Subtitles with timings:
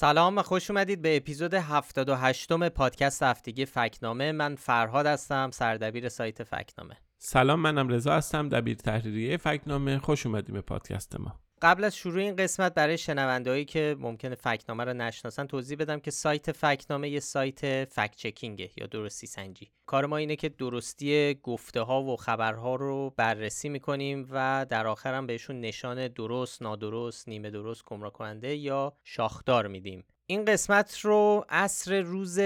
[0.00, 4.32] سلام و خوش اومدید به اپیزود 78 م پادکست هفتگی فکنامه.
[4.32, 6.96] من فرهاد هستم سردبیر سایت فکنامه.
[7.18, 9.98] سلام منم رضا هستم دبیر تحریریه فکنامه.
[9.98, 11.40] خوش اومدیم به پادکست ما.
[11.62, 16.10] قبل از شروع این قسمت برای شنوندهایی که ممکنه فکنامه رو نشناسن توضیح بدم که
[16.10, 19.70] سایت فکنامه یه سایت فکت چکینگه یا درستی سنجی.
[19.86, 25.14] کار ما اینه که درستی گفته ها و خبرها رو بررسی می‌کنیم و در آخر
[25.14, 30.04] هم بهشون نشان درست، نادرست، نیمه درست، گمراه کننده یا شاخدار میدیم.
[30.26, 32.40] این قسمت رو عصر روز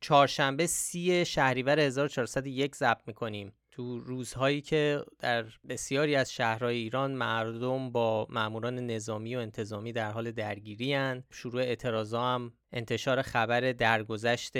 [0.00, 3.52] چهارشنبه سی شهریور 1401 ضبط می‌کنیم.
[3.70, 10.10] تو روزهایی که در بسیاری از شهرهای ایران مردم با ماموران نظامی و انتظامی در
[10.10, 11.24] حال درگیری هن.
[11.30, 14.56] شروع اعتراضا هم انتشار خبر درگذشت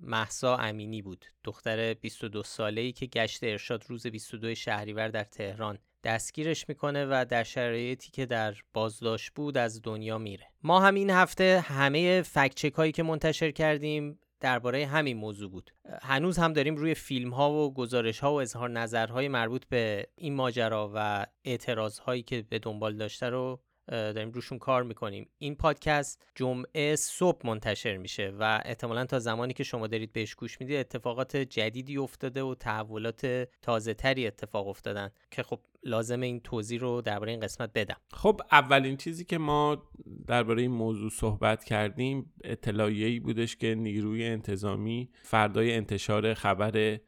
[0.00, 5.78] محسا امینی بود دختر 22 ساله ای که گشت ارشاد روز 22 شهریور در تهران
[6.04, 11.10] دستگیرش می‌کنه و در شرایطی که در بازداشت بود از دنیا میره ما هم این
[11.10, 15.70] هفته همه فکچک هایی که منتشر کردیم درباره همین موضوع بود.
[16.02, 20.34] هنوز هم داریم روی فیلم ها و گزارش ها و اظهار نظرهای مربوط به این
[20.34, 25.28] ماجرا و اعتراض هایی که به دنبال داشته رو داریم روشون کار می‌کنیم.
[25.38, 30.60] این پادکست جمعه صبح منتشر میشه و احتمالا تا زمانی که شما دارید بهش گوش
[30.60, 36.80] می‌دید اتفاقات جدیدی افتاده و تحولات تازه تری اتفاق افتادن که خب لازم این توضیح
[36.80, 37.96] رو درباره این قسمت بدم.
[38.12, 39.82] خب اولین چیزی که ما
[40.26, 46.98] درباره این موضوع صحبت کردیم اطلاعیه‌ای بودش که نیروی انتظامی فردای انتشار خبر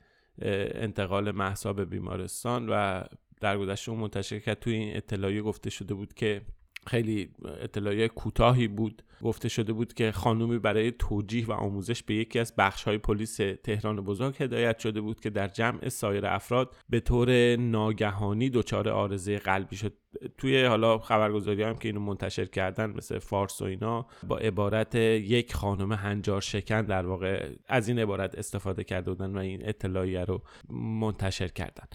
[0.75, 3.03] انتقال محسا به بیمارستان و
[3.41, 6.43] در گذشته منتشر کرد توی این اطلاعیه گفته شده بود که
[6.87, 9.03] خیلی اطلاعیه کوتاهی بود.
[9.23, 13.37] گفته شده بود که خانومی برای توجیه و آموزش به یکی از بخش های پلیس
[13.37, 19.38] تهران بزرگ هدایت شده بود که در جمع سایر افراد به طور ناگهانی دچار آرزه
[19.38, 19.93] قلبی شد.
[20.38, 25.55] توی حالا خبرگزاری هم که اینو منتشر کردن مثل فارس و اینا با عبارت یک
[25.55, 30.43] خانم هنجار شکن در واقع از این عبارت استفاده کرده بودن و این اطلاعیه رو
[30.71, 31.87] منتشر کردن.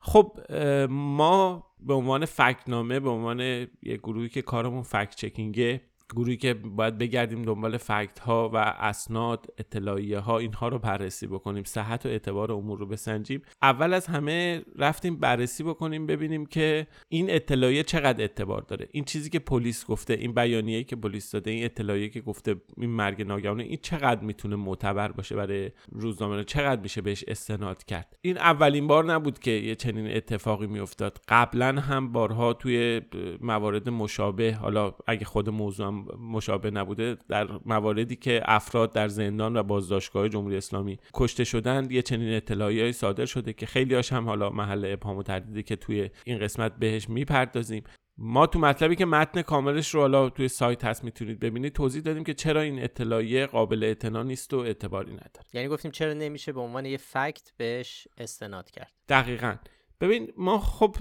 [0.00, 0.52] خب
[0.90, 5.80] ما به عنوان فکنامه به عنوان یه گروهی که کارمون فکت چکینگه
[6.16, 11.64] گروهی که باید بگردیم دنبال فکت ها و اسناد اطلاعیه ها اینها رو بررسی بکنیم
[11.64, 13.42] صحت و اعتبار امور رو بسنجیم.
[13.62, 18.88] اول از همه رفتیم بررسی بکنیم ببینیم که این اطلاعیه چقدر اعتبار داره.
[18.92, 22.90] این چیزی که پلیس گفته این بیانیه‌ای که پلیس داده این اطلاعیه که گفته این
[22.90, 28.38] مرگ ناگهانی این چقدر می‌تونه معتبر باشه برای روزنامه چقدر میشه بهش استناد کرد؟ این
[28.38, 31.20] اولین بار نبود که یه چنین اتفاقی میافتاد.
[31.28, 33.00] قبلا هم بارها توی
[33.40, 39.62] موارد مشابه حالا اگه خود موضوع مشابه نبوده در مواردی که افراد در زندان و
[39.62, 44.50] بازداشتگاه جمهوری اسلامی کشته شدن یه چنین اطلاعی صادر شده که خیلی هاش هم حالا
[44.50, 47.84] محل ابهام و تردیدی که توی این قسمت بهش می‌پردازیم.
[48.20, 52.24] ما تو مطلبی که متن کاملش رو حالا توی سایت هست می‌تونید ببینید توضیح دادیم
[52.24, 55.46] که چرا این اطلاعیه قابل اعتنا نیست و اعتباری نداره.
[55.52, 58.92] یعنی گفتیم چرا نمیشه به عنوان یه فکت بهش استناد کرد.
[59.08, 59.56] دقیقا.
[60.00, 60.96] ببین ما خب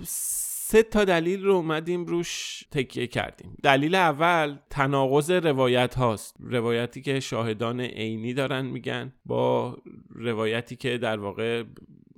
[0.70, 3.58] سه تا دلیل رو اومدیم روش تکیه کردیم.
[3.64, 6.36] دلیل اول تناقض روایت هاست.
[6.40, 9.78] روایتی که شاهدان عینی دارن میگن با
[10.16, 11.64] روایتی که در واقع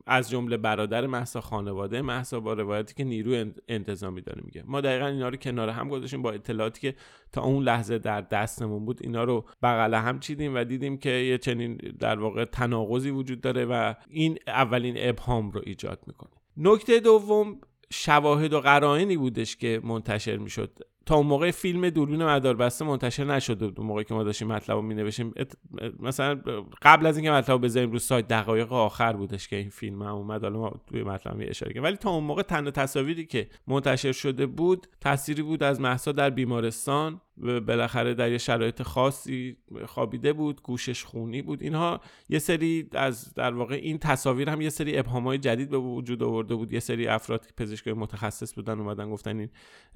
[0.08, 4.64] از جمله برادر محسا خانواده محسا با روایتی که نیرو انتظامی داره میگه.
[4.68, 6.96] ما دقیقا اینا رو کنار هم گذاشتیم با اطلاعاتی که
[7.31, 11.38] تا اون لحظه در دستمون بود اینا رو بغل هم چیدیم و دیدیم که یه
[11.38, 16.31] چنین در واقع تناقضی وجود داره و این اولین ابهام رو ایجاد می‌کنه.
[16.58, 17.62] نکته دوم
[17.94, 20.79] شواهد و قرائنی بودش که منتشر می‌شد.
[21.06, 24.82] تا اون موقع فیلم دوربین مداربسته منتشر نشده بود اون که ما داشتیم مطلب رو
[24.82, 25.34] مینوشیم
[26.00, 26.42] مثلا
[26.82, 30.44] قبل از اینکه مطلب بذاریم رو سایت دقایق آخر بودش که این فیلم هم اومد.
[30.44, 31.84] حالا ما توی مطلب اشاره کردیم.
[31.84, 36.30] ولی تا اون موقع تنها تصاویری که منتشر شده بود تصویری بود از محسا در
[36.30, 37.22] بیمارستان.
[37.68, 41.63] بالاخره در یه شرایط خاصی خوابیده بود گوشش خونی بود.
[41.63, 46.24] اینها یه سری از در واقع این تصاویر هم یه سری ابهامای جدید به وجود
[46.24, 46.74] آورده بود.
[46.74, 49.50] یه سری افراد که پزشکای متخصص بودن اومدن گفتن این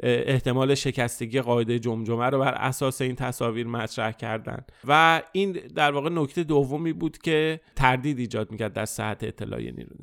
[0.04, 0.76] احتمال
[1.08, 4.66] شکستگی قاعده جمجمه رو بر اساس این تصاویر مطرح کردن.
[4.88, 9.98] و این در واقع نکته دومی بود که تردید ایجاد می‌کرد در صحت اطلاعی نیروی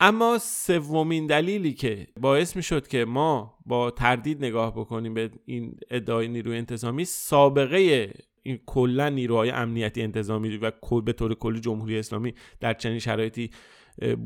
[0.00, 5.76] اما سومین دلیلی که باعث می شد که ما با تردید نگاه بکنیم به این
[5.90, 8.12] ادعای نیروی انتظامی سابقه
[8.42, 13.50] این کلا نیروهای امنیتی انتظامی و به طور کلی جمهوری اسلامی در چنین شرایطی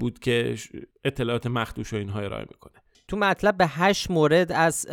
[0.00, 0.54] بود که
[1.04, 2.82] اطلاعات مخدوش و اینها ارائه می‌کنه.
[3.08, 4.86] تو مطلب به هشت مورد از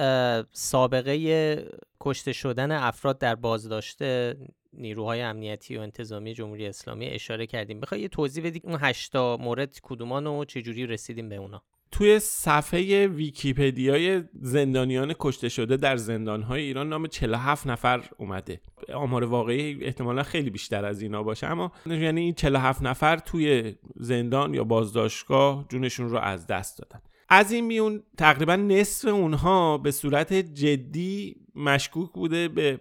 [0.51, 1.67] سابقه
[1.99, 4.37] کشته شدن افراد در بازداشته
[4.73, 7.79] نیروهای امنیتی و انتظامی جمهوری اسلامی اشاره کردیم.
[7.79, 13.07] بخوای یه توضیح بدی اون هشتا مورد کدومان و چجوری رسیدیم به اونا؟ توی صفحه
[13.07, 18.61] ویکیپدیای زندانیان کشته شده در زندانهای ایران نام 47 نفر اومده.
[18.93, 24.53] آمار واقعی احتمالا خیلی بیشتر از اینا باشه اما یعنی این 47 نفر توی زندان
[24.53, 27.01] یا بازداشتگاه جونشون رو از دست دادن.
[27.29, 32.79] از این میون تقریبا نصف اونها به صورت جدی مشکوک بوده به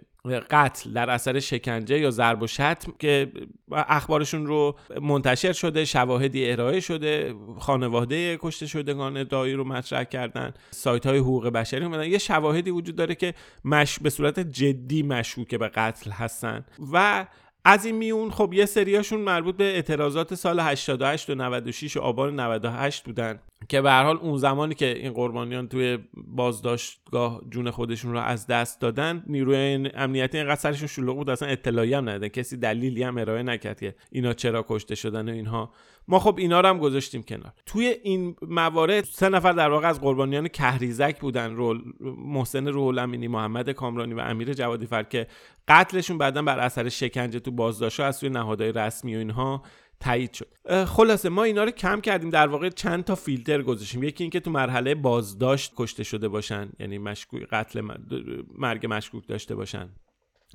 [0.50, 3.32] قتل در اثر شکنجه یا ضرب و شتم که
[3.72, 11.06] اخبارشون رو منتشر شده شواهدی ارائه شده خانواده کشته شدگان دایی رو مطرح کردن سایت
[11.06, 12.04] های حقوق بشری اومدن.
[12.04, 16.64] یه شواهدی وجود داره که مش به صورت جدی مشکوک به قتل هستن.
[16.92, 17.26] و
[17.64, 22.40] از این میون خب یه سریاشون مربوط به اعتراضات سال 88 و 96 و آبان
[22.40, 28.12] 98 بودن که به هر حال اون زمانی که این قربانیان توی بازداشتگاه جون خودشون
[28.12, 32.56] رو از دست دادن نیروی امنیتی اینقدر سرشون شلوغ بود اصلا اطلاعی هم ندادن کسی
[32.56, 35.70] دلیلی هم ارائه نکرد که اینا چرا کشته شدن و اینها.
[36.08, 37.52] ما خب اینا رو هم گذاشتیم کنار.
[37.66, 41.82] توی این موارد سه نفر در واقع از قربانیان کهریزک بودن رول
[42.16, 42.68] محسن
[42.98, 45.26] امینی محمد کامرانی و امیر جوادی فر که
[45.68, 49.62] قتلشون بعدا بر اثر شکنجه تو بازداشت از سوی نهادهای رسمی و اینها
[50.00, 50.84] تایید شد.
[50.84, 54.02] خلاصه ما اینا رو کم کردیم در واقع چند تا فیلتر گذاشتیم.
[54.02, 57.80] یکی اینکه تو مرحله بازداشت کشته شده باشن یعنی مشکوک قتل
[58.58, 59.88] مرگ مشکوک داشته باشن.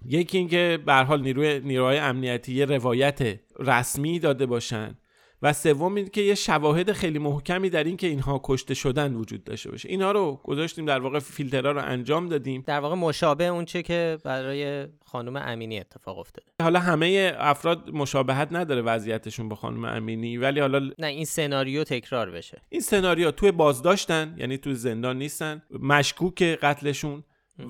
[0.06, 4.98] یکی اینکه به حال نیروی نیروهای امنیتی یه روایت رسمی داده باشن.
[5.42, 9.44] و سوم این که یه شواهد خیلی محکمی در این که اینها کشته شدن وجود
[9.44, 9.90] داشته باشه.
[9.90, 12.64] اینها رو گذاشتیم در واقع فیلترها رو انجام دادیم.
[12.68, 16.48] در واقع مشابه اون چه که برای خانم امینی اتفاق افتاده.
[16.62, 22.32] حالا همه افراد مشابهت نداره وضعیتشون با خانم امینی ولی حالا نه این سناریو تکرار
[22.32, 22.62] بشه.
[22.70, 27.24] این سناریو توی بازداشتن یعنی توی زندان نیستن مشکوک قتلشون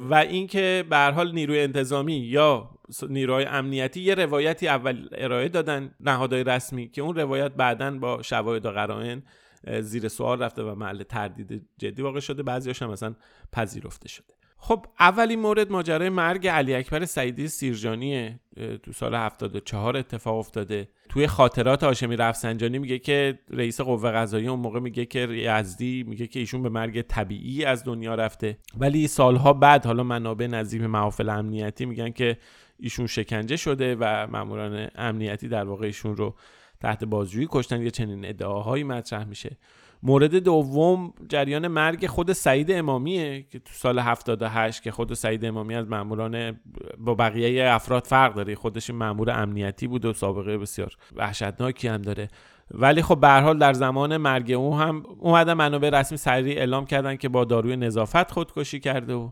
[0.10, 2.70] و اینکه به هر حال نیروی انتظامی یا
[3.10, 8.66] نیروهای امنیتی یه روایتی اول ارائه دادن نهادهای رسمی که اون روایت بعدا با شواهد
[8.66, 9.24] و قرائن
[9.82, 12.44] زیر سوال رفته و محل تردید جدی واقع شده.
[12.44, 13.16] بعضیاش هم مثلا
[13.52, 14.39] پذیرفته شده.
[14.62, 18.40] خب اولین مورد ماجرای مرگ علی اکبر سعیدی سیرجانی
[18.84, 20.88] تو سال 74 اتفاق افتاده.
[21.10, 26.28] توی خاطرات هاشمی رفسنجانی میگه که رئیس قوه قضاییه اون موقع میگه که یزدی میگه
[26.28, 28.58] که ایشون به مرگ طبیعی از دنیا رفته.
[28.78, 32.38] ولی سالها بعد حالا منابع نظیم محافل امنیتی میگن که
[32.80, 36.36] ایشون شکنجه شده و ماموران امنیتی در واقع ایشون رو
[36.82, 37.82] تحت بازجویی کشتن.
[37.82, 39.58] یه چنین ادعاهایی مطرح میشه.
[40.04, 45.76] مورد دوم جریان مرگ خود سعید امامیه که تو سال 78 که خود سعید امامی
[45.76, 46.60] از ماموران
[46.98, 48.56] با بقیه افراد فرق داره.
[48.56, 52.28] خودش مامور امنیتی بود و سابقه بسیار وحشتناکی هم داره.
[52.72, 57.16] ولی خب به حال در زمان مرگ او هم اومدن منابع رسمی سریع اعلام کردن
[57.16, 59.30] که با داروی نظافت خودکشی کرده و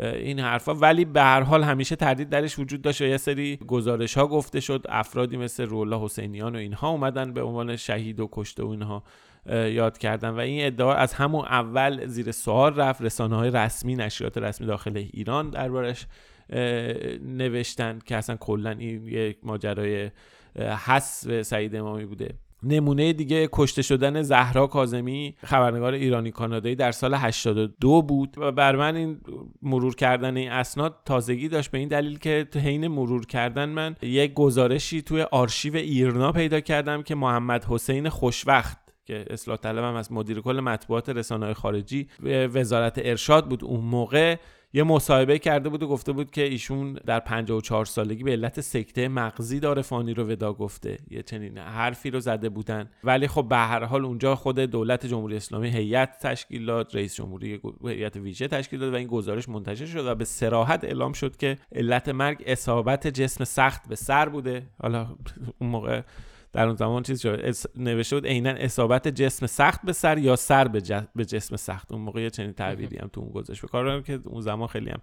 [0.00, 0.74] این حرفا.
[0.74, 4.60] ولی به هر حال همیشه تردید درش وجود داشت و یه سری گزارش ها گفته
[4.60, 4.86] شد.
[4.88, 9.02] افرادی مثل رولا حسینیان و اینها اومدن به عنوان شهید و کشته و اینها
[9.46, 13.02] یاد کردن و این ادعا از همون اول زیر سوال رفت.
[13.02, 16.06] رسانه های رسمی نشریات رسمی داخل ایران دربارش
[17.24, 20.10] نوشتن که اصلا کلا این یک ماجرای
[20.86, 22.34] حس سعید امامی بوده.
[22.62, 28.34] نمونه دیگه کشته شدن زهرا کازمی خبرنگار ایرانی کانادایی در سال 82 بود.
[28.36, 29.20] و بر من این
[29.62, 33.96] مرور کردن این اسناد تازگی داشت به این دلیل که تو حین مرور کردن من
[34.02, 40.12] یک گزارشی توی آرشیو ایرنا پیدا کردم که محمد حسین خوشوقت که اصلاح طلبم از
[40.12, 42.08] مدیر کل مطبوعات رسانه خارجی
[42.54, 44.36] وزارت ارشاد بود اون موقع
[44.72, 49.08] یه مصاحبه کرده بود و گفته بود که ایشون در 54 سالگی به علت سکته
[49.08, 50.98] مغزی داره فانی رو ودا گفته.
[51.10, 52.90] یه چنین حرفی رو زده بودن.
[53.04, 57.60] ولی خب به هر حال اونجا خود دولت جمهوری اسلامی هیئت تشکیل داد رئیس جمهوری
[57.84, 61.58] هیئت ویژه تشکیل داد و این گزارش منتشر شد و به سراحت اعلام شد که
[61.72, 64.62] علت مرگ اصابت جسم سخت به سر بوده.
[64.82, 65.16] حالا
[65.58, 66.02] اون موقع
[66.52, 67.54] در اون زمان چیز شد.
[67.76, 70.80] نوشته بود عینا اصابت جسم سخت به سر یا سر به,
[71.24, 71.92] جسم سخت.
[71.92, 73.62] اون موقع چنین تعبیری هم تو اون گذاشت.
[73.66, 75.00] به که اون زمان خیلی هم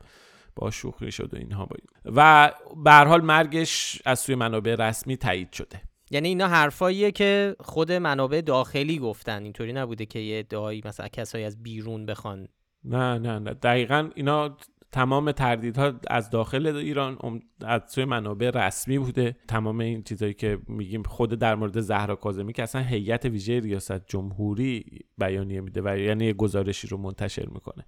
[0.55, 2.15] با شوخی شد و اینها باید.
[2.15, 2.51] و
[2.83, 5.81] به حال مرگش از سوی منابع رسمی تایید شده.
[6.11, 9.43] یعنی اینا حرفاییه که خود منابع داخلی گفتن.
[9.43, 12.47] اینطوری نبوده که یه ادعایی مثلا کسایی از بیرون بخوان.
[12.83, 13.53] نه نه نه.
[13.53, 14.57] دقیقا اینا
[14.91, 19.35] تمام تردیدها از داخل ایران از سوی منابع رسمی بوده.
[19.47, 24.07] تمام این چیزایی که میگیم خود در مورد زهرا کاظمی که اصلا هیئت ویژه ریاست
[24.07, 24.85] جمهوری
[25.17, 27.85] بیانیه میده و یعنی گزارشی رو منتشر می‌کنه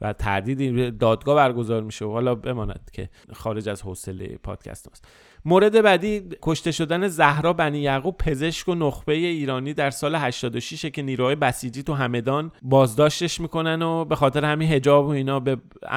[0.00, 5.08] و تردید دادگاه برگزار میشه و حالا بماند که خارج از حوصله پادکست است
[5.48, 11.02] مورد بعدی کشته شدن زهرا بنی یعقوب پزشک و نخبه ایرانی در سال 86 که
[11.02, 15.56] نیروهای بسیجی تو همدان بازداشتش می‌کنن و به خاطر همین حجاب و اینا به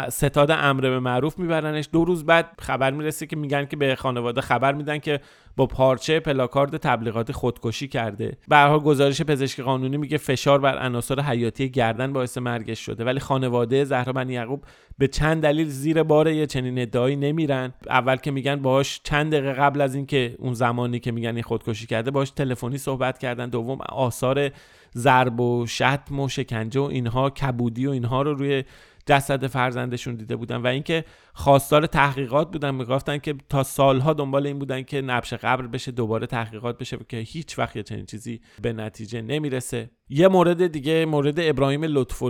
[0.10, 1.89] ستاد امر به معروف میبرنش.
[1.91, 5.20] دو روز بعد خبر می‌رسه که میگن که به خانواده خبر میدن که
[5.55, 8.38] با پارچه پلاکارد تبلیغاتی خودکشی کرده.
[8.48, 13.03] به حال گزارش پزشک قانونی میگه فشار بر عناصر حیاتی گردن باعث مرگش شده.
[13.03, 14.63] ولی خانواده زهرا بنی یعقوب
[15.01, 17.74] به چند دلیل زیر بار یه چنین ادعایی نمیرن.
[17.89, 21.88] اول که میگن باهاش چند دقیقه قبل از اینکه اون زمانی که میگن این خودکشی
[21.88, 23.50] کرده باش تلفنی صحبت کردن.
[23.50, 24.50] دوم آثار
[24.98, 28.63] ضرب و شتم و شکنجه و اینها کبودی و اینها رو روی
[29.05, 34.60] جسد فرزندشون دیده بودن و اینکه خواستار تحقیقات بودن می‌گفتن که تا سالها دنبال این
[34.60, 39.21] بودن که نبش قبر بشه دوباره تحقیقات بشه که هیچ وقت چنین چیزی به نتیجه
[39.21, 39.89] نمی‌رسه.
[40.10, 42.24] یه مورد دیگه مورد ابراهیم لطف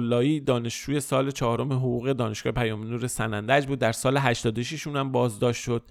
[0.46, 3.80] دانشجوی سال چهارم حقوق دانشگاه پیام نور سنندج بود.
[3.80, 5.84] در سال 86 هم بازداشت شد.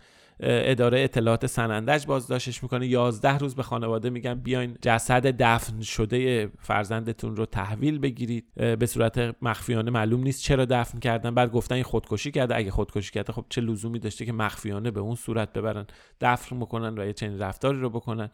[0.42, 2.86] اداره اطلاعات سنندج بازداشتش می‌کنه.
[2.86, 8.54] 11 روز به خانواده میگن بیاین جسد دفن شده فرزندتون رو تحویل بگیرید.
[8.54, 11.34] به صورت مخفیانه معلوم نیست چرا دفن کردن.
[11.34, 12.56] بعد گفتن این خودکشی کرده.
[12.56, 15.86] اگه خودکشی کرده خب چه لزومی داشته که مخفیانه به اون صورت ببرن
[16.20, 18.30] دفن می‌کنن و یه چنین رفتاری رو بکنن.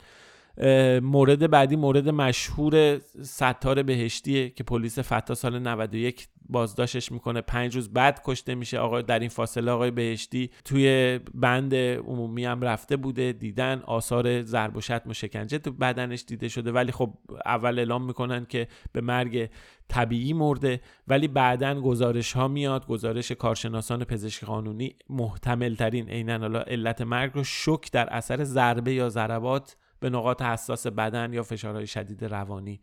[1.03, 7.41] مورد بعدی مورد مشهور ستار بهشتیه که پلیس فتا سال 91 بازداشتش می‌کنه.
[7.41, 8.79] پنج روز بعد کشته میشه.
[8.79, 13.33] آقای در این فاصله آقای بهشتی توی بند عمومی هم رفته بوده.
[13.33, 16.73] دیدن آثار ضرب و شتم و شکنجه تو بدنش دیده شده.
[16.73, 17.15] ولی خب
[17.47, 19.51] اول اعلام می‌کنن که به مرگ
[19.89, 20.81] طبیعی مرده.
[21.09, 22.87] ولی بعدا گزارش ها میاد.
[22.87, 29.09] گزارش کارشناسان پزشک قانونی محتمل ترین عینا علت مرگ رو شک در اثر ضربه یا
[29.09, 32.81] ضربات به نقاط حساس بدن یا فشارهای شدید روانی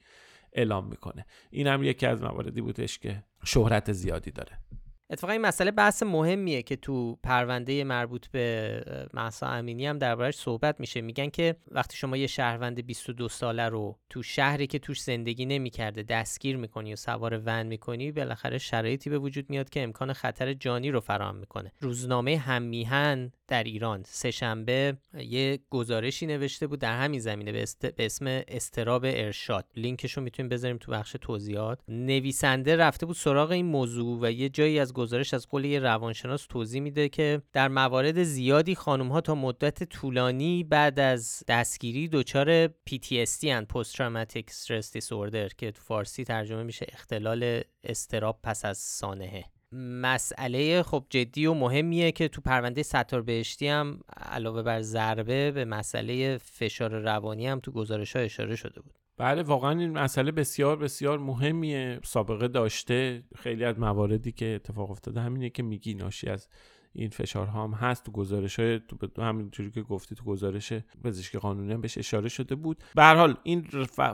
[0.54, 1.26] اعلام می‌کنه.
[1.52, 4.58] این هم یکی از مواردی بودش که شهرت زیادی داره.
[5.14, 10.80] اتفاقا این مسئله بحث مهمیه که تو پرونده مربوط به محسا امینی هم دربارش صحبت
[10.80, 11.02] میشه.
[11.02, 16.04] میگن که وقتی شما یه شهروند 22 ساله رو تو شهری که توش زندگی نمی‌کرده
[16.04, 20.92] دستگیر می‌کنی و سوار ون می‌کنی بالاخره شرایطی به وجود میاد که امکان خطر جانی
[20.92, 21.72] رو فراهم می‌کنه.
[21.80, 27.66] روزنامه هممیهن در ایران سهشنبه یه گزارشی نوشته بود در همین زمینه به,
[27.98, 29.66] به اسم استراب ارشاد.
[29.76, 31.80] لینکش رو می‌تونیم بذاریم تو بخش توضیحات.
[31.88, 36.46] نویسنده رفته بود سراغ این موضوع و یه جایی از گزارش از قول یه روانشناس
[36.46, 42.68] توضیح میده که در موارد زیادی خانم ها تا مدت طولانی بعد از دستگیری دچار
[42.68, 48.78] PTSD ان پست تروماتیک استرس دیسوردر که تو فارسی ترجمه میشه اختلال استراب پس از
[48.78, 49.46] سانحه.
[50.02, 55.66] مسئله خب جدی و مهمیه که تو پرونده ستار بهشتی هم علاوه بر ضربه به
[55.66, 59.03] مسئله فشار روانی هم تو گزارش ها اشاره شده بود.
[59.18, 62.00] بله واقعا این مسئله بسیار بسیار مهمیه.
[62.04, 63.24] سابقه داشته.
[63.36, 66.48] خیلی از مواردی که اتفاق افتاده همینه که میگی ناشی از
[66.96, 68.80] این فشارها هم هست تو گزارش های
[69.16, 70.74] تو همینجوری که گفتی تو گزارش
[71.04, 72.84] پزشکی قانونی هم بهش اشاره شده بود.
[72.96, 73.62] به هر حال این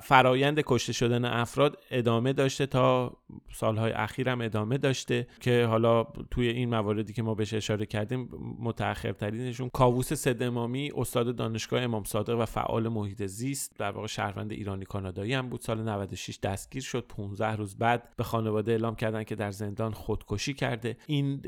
[0.03, 3.17] فرایند کشته شدن افراد ادامه داشته تا
[3.53, 8.29] سالهای اخیر هم ادامه داشته که حالا توی این مواردی که ما بهش اشاره کردیم
[8.59, 14.85] متأخرترینشون کاووس سدمامی استاد دانشگاه امام صادق و فعال محیط زیست در واقع شهروند ایرانی
[14.85, 15.61] کانادایی هم بود.
[15.61, 17.05] سال 96 دستگیر شد.
[17.07, 20.97] 15 روز بعد به خانواده اعلام کردن که در زندان خودکشی کرده.
[21.07, 21.41] این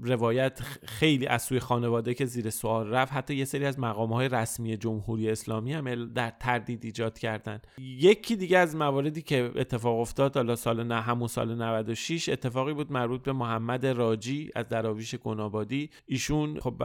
[0.00, 4.28] روایت خیلی از سوی خانواده که زیر سوال رفت حتی یه سری از مقام های
[4.28, 7.60] رسمی جمهوری اسلامی هم در تردید ایجاد کردن.
[7.78, 12.92] یکی دیگه از مواردی که اتفاق افتاد حالا سال نه همون سال 96 اتفاقی بود
[12.92, 15.90] مربوط به محمد راجی از دراویش گنابادی.
[16.06, 16.82] ایشون خب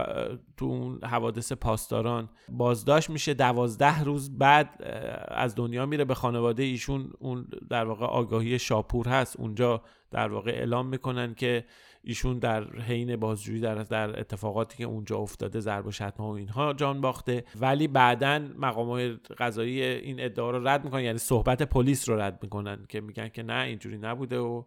[0.56, 3.34] تو اون حوادث پاسداران بازداشت میشه.
[3.34, 4.82] دوازده روز بعد
[5.28, 7.12] از دنیا میره به خانواده ایشون.
[7.18, 9.36] اون در واقع آگاهی شاپور هست.
[9.40, 11.64] اونجا در واقع اعلام می‌کنن که
[12.04, 16.72] ایشون در حین بازجویی در در اتفاقاتی که اونجا افتاده ضرب و شتم و اینها
[16.72, 17.44] جان باخته.
[17.60, 22.78] ولی بعدا مقام قضایی این ادعا رو رد می‌کنن یعنی صحبت پلیس رو رد می‌کنن
[22.88, 24.62] که میگن که نه اینجوری نبوده و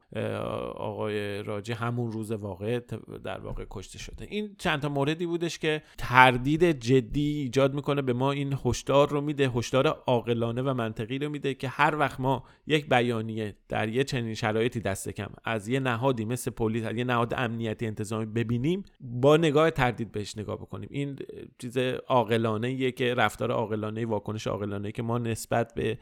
[0.76, 2.80] آقای راجی همون روز واقع
[3.24, 4.28] در واقع کشته شده.
[4.30, 9.22] این چند تا موردی بودش که تردید جدی ایجاد می‌کنه به ما این هشدار رو
[9.22, 14.04] میده هشدار عاقلانه و منطقی رو میده که هر وقت ما یک بیانیه در یه
[14.04, 19.38] چنین شرایطی دست کم از یه نهادی مثل پلیس یه نهاد امنیتی انتظامی ببینیم با
[19.38, 20.90] نگاه تردید بهش نگاه بکنیم.
[20.92, 21.20] این
[21.60, 25.98] چیز عاقلانه که رفتار عاقلانه واکنش عاقلانه که ما نسبت به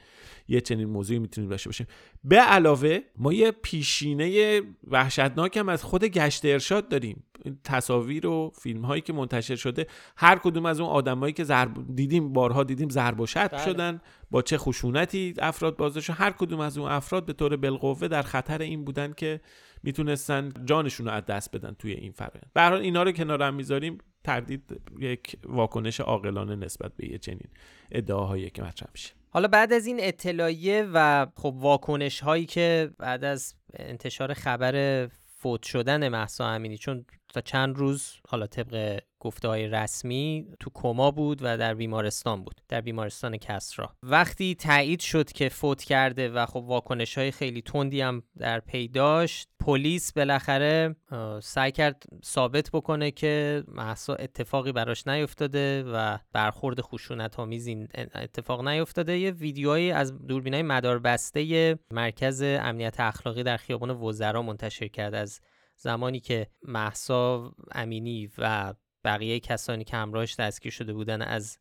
[0.47, 1.87] یه چنین موضوعی می‌تونیم داشته باشیم.
[2.23, 7.23] به علاوه ما یه پیشینه وحشتناک هم از خود گشت ارشاد داریم.
[7.63, 12.33] تصاویر و فیلم هایی که منتشر شده هر کدوم از اون آدمایی که ضرب دیدیم
[12.33, 13.65] بارها دیدیم ضرب و شتم بله.
[13.65, 14.01] شدن
[14.31, 18.61] با چه خشونتی افراد بازداشت هر کدوم از اون افراد به طور بالقوه در خطر
[18.61, 19.41] این بودن که
[19.85, 23.55] می‌تونستن جانشون رو از دست بدن توی این فرآیند به حال اینا رو کنار هم
[23.55, 27.49] می‌ذاریم تردید یک واکنش عاقلانه نسبت به یه چنین
[27.91, 29.13] ادعاهایی که مطرح میشه.
[29.29, 35.63] حالا بعد از این اطلاعیه و خب واکنش هایی که بعد از انتشار خبر فوت
[35.63, 41.39] شدن محسا امینی چون تا چند روز حالا طبق گفته های رسمی تو کما بود
[41.41, 43.95] و در بیمارستان بود در بیمارستان کسرا.
[44.03, 48.87] وقتی تایید شد که فوت کرده و خب واکنش های خیلی تندی هم در پی
[48.87, 50.95] داشت پلیس بالاخره
[51.41, 57.69] سعی کرد ثابت بکنه که محسا اتفاقی براش نیفتاده و برخورد خشونت آمیز
[58.15, 59.17] اتفاق نیفتاده.
[59.17, 65.41] یه ویدیوهایی از دوربینای مدار بسته مرکز امنیت اخلاقی در خیابان وزرا منتشر کرد از
[65.77, 71.57] زمانی که محسا امینی و بقیه کسانی که همراهش دستگیر شده بودن از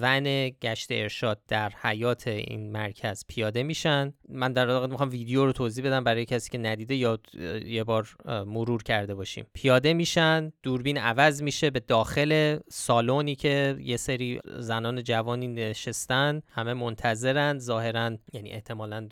[0.00, 4.12] ون گشت ارشاد در حیات این مرکز پیاده میشن.
[4.28, 7.18] من در واقع می‌خوام ویدیو رو توضیح بدم برای کسی که ندیده یا
[7.64, 8.16] یه بار
[8.46, 9.46] مرور کرده باشیم.
[9.54, 16.74] پیاده میشن دوربین عوض میشه به داخل سالونی که یه سری زنان جوانی نشستن همه
[16.74, 19.08] منتظرن ظاهرا یعنی احتمالا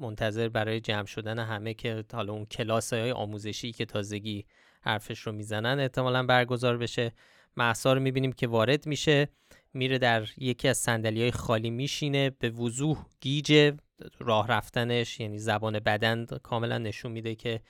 [0.00, 4.44] منتظر برای جمع شدن همه که حالا اون کلاس های آموزشی که تازگی
[4.82, 7.12] حرفش رو می‌زنن احتمالا برگزار بشه.
[7.56, 9.28] محسا رو می‌بینیم که وارد میشه.
[9.72, 12.30] میره در یکی از سندلی های خالی میشینه.
[12.30, 13.72] به وضوح گیج
[14.18, 17.60] راه رفتنش یعنی زبان بدن کاملا نشون میده که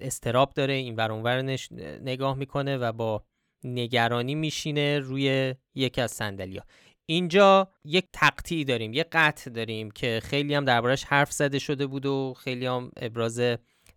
[0.00, 1.42] استراب داره این ور
[2.02, 3.24] نگاه می‌کنه و با
[3.64, 6.64] نگرانی میشینه روی یکی از سندلیا
[7.10, 12.06] اینجا یک تقطیع داریم یک قطع داریم که خیلی هم دربارش حرف زده شده بود
[12.06, 13.40] و خیلی هم ابراز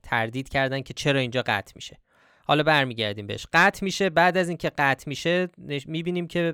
[0.04, 1.98] تردید کردن که چرا اینجا قطع میشه.
[2.46, 3.48] حالا برمیگردیم بهش.
[3.54, 5.50] قطع میشه بعد از اینکه قطع میشه
[5.86, 6.54] می‌بینیم که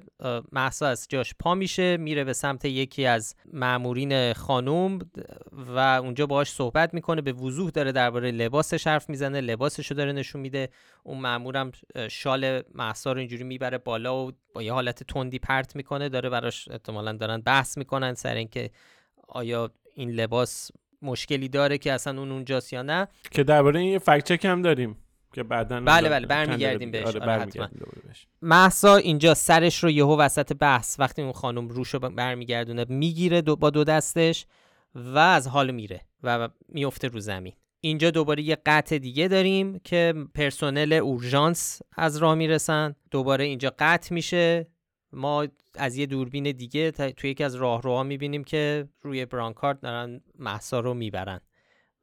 [0.51, 5.00] محسا از جاش پا میشه میره به سمت یکی از مامورین خانوم
[5.51, 7.22] و اونجا باهاش صحبت می‌کنه.
[7.22, 10.69] به وضوح داره درباره لباسش حرف می‌زنه لباسش رو داره نشون میده.
[11.03, 11.72] اون مامورم
[12.10, 16.10] شال محسا رو اینجوری می‌بره بالا و با یه حالت تندی پرت می‌کنه.
[16.10, 18.69] داره براش احتمالا دارن بحث می‌کنن سر اینکه
[19.27, 23.08] آیا این لباس مشکلی داره که اصلا اون اونجاست یا نه.
[23.31, 24.98] که درباره این فکت چک هم داریم.
[25.33, 27.05] که بعدا بله بله برمیگردیم بهش.
[27.05, 27.69] آره, آره
[28.41, 33.55] محسا اینجا سرش رو یهو وسط بحث وقتی اون خانم روش رو برمیگردونه می‌گیره دو
[33.55, 34.46] با دو دستش
[34.96, 37.53] و از حال میره و میفته رو زمین.
[37.81, 42.96] اینجا دوباره یه قطع دیگه داریم که پرسنل اورژانس از راه می‌رسن.
[43.11, 44.68] دوباره اینجا قطع میشه.
[45.13, 50.79] ما از یه دوربین دیگه توی یکی از راهروها می‌بینیم که روی برانکارد دارن محسا
[50.79, 51.42] رو می‌برن.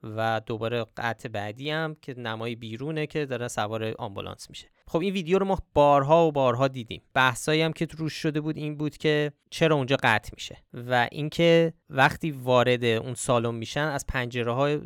[0.03, 4.69] و دوباره قطع بعدی هم که نمای بیرونه که داره سوار آمبولانس میشه.
[4.89, 7.03] خب این ویدیو رو ما بارها و بارها دیدیم.
[7.15, 11.73] بحثایی هم که روش شده بود این بود که چرا اونجا قطع میشه و اینکه
[11.91, 14.81] وقتی وارد اون سالن میشن از پنجره های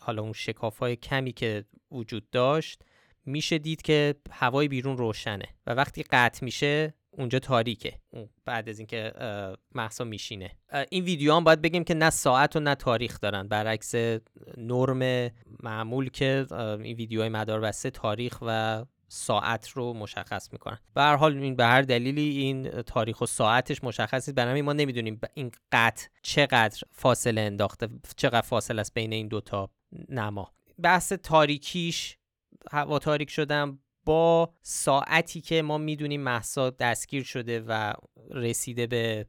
[0.00, 2.82] حالا اون شکاف های کمی که وجود داشت
[3.26, 7.98] میشه دید که هوای بیرون روشنه و وقتی قطع میشه اونجا تاریکه.
[8.44, 9.12] بعد از اینکه
[9.74, 10.50] محسا میشینه.
[10.90, 13.48] این ویدیو هم باید بگیم که نه ساعت و نه تاریخ دارن.
[13.48, 13.94] برعکس
[14.56, 15.30] نرم
[15.62, 20.78] معمول که این ویدیوهای مدار بسته تاریخ و ساعت رو مشخص می‌کنن.
[20.94, 24.34] به هر حال این به هر دلیلی این تاریخ و ساعتش مشخص نیست.
[24.34, 29.70] برای ما نمی‌دونیم این قطع چقدر فاصله انداخته چقدر فاصله است بین این دوتا
[30.08, 30.52] نما.
[30.82, 32.16] بحث تاریکیش
[32.70, 33.78] هوا تاریک شدن
[34.10, 37.92] با ساعتی که ما می‌دونیم محسا دستگیر شده و
[38.30, 39.26] رسیده به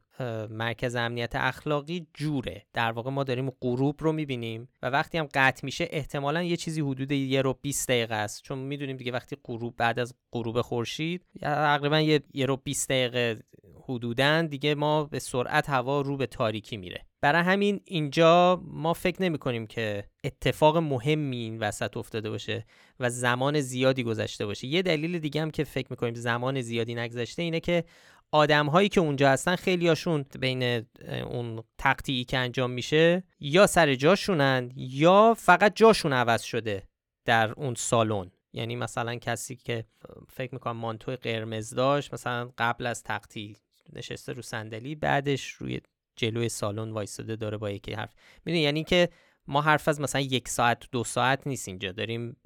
[0.50, 2.66] مرکز امنیت اخلاقی جوره.
[2.72, 6.80] در واقع ما داریم غروب رو می‌بینیم و وقتی هم قطع میشه احتمالا یه چیزی
[6.80, 8.42] حدود یه رو 20 دقیقه است.
[8.42, 13.42] چون می‌دونیم دیگه وقتی غروب بعد از غروب خورشید تقریبا یه, یه رو 20 دقیقه
[13.88, 17.06] حدودن دیگه ما به سرعت هوا رو به تاریکی میره.
[17.20, 22.66] برای همین اینجا ما فکر نمی کنیم که اتفاق مهمی این وسط افتاده باشه
[23.00, 24.66] و زمان زیادی گذشته باشه.
[24.66, 27.84] یه دلیل دیگه هم که فکر می‌کنیم زمان زیادی نگذشته اینه که
[28.32, 30.86] آدم هایی که اونجا هستن خیلی هاشون بین
[31.24, 36.82] اون تقطیعی که انجام میشه یا سر جاشونن یا فقط جاشون عوض شده
[37.24, 38.30] در اون سالن.
[38.52, 39.84] یعنی مثلا کسی که
[40.28, 43.56] فکر می‌کنم مانتو قرمز داشت مثلا قبل از تقطیع
[43.92, 45.80] نشسته رو صندلی بعدش روی
[46.16, 48.14] جلوی سالن وایستاده داره با یکی حرف
[48.44, 49.08] می‌دونی یعنی که
[49.46, 51.92] ما حرف از مثلا یک ساعت دو ساعت نیست اینجا.
[51.92, 52.36] داریم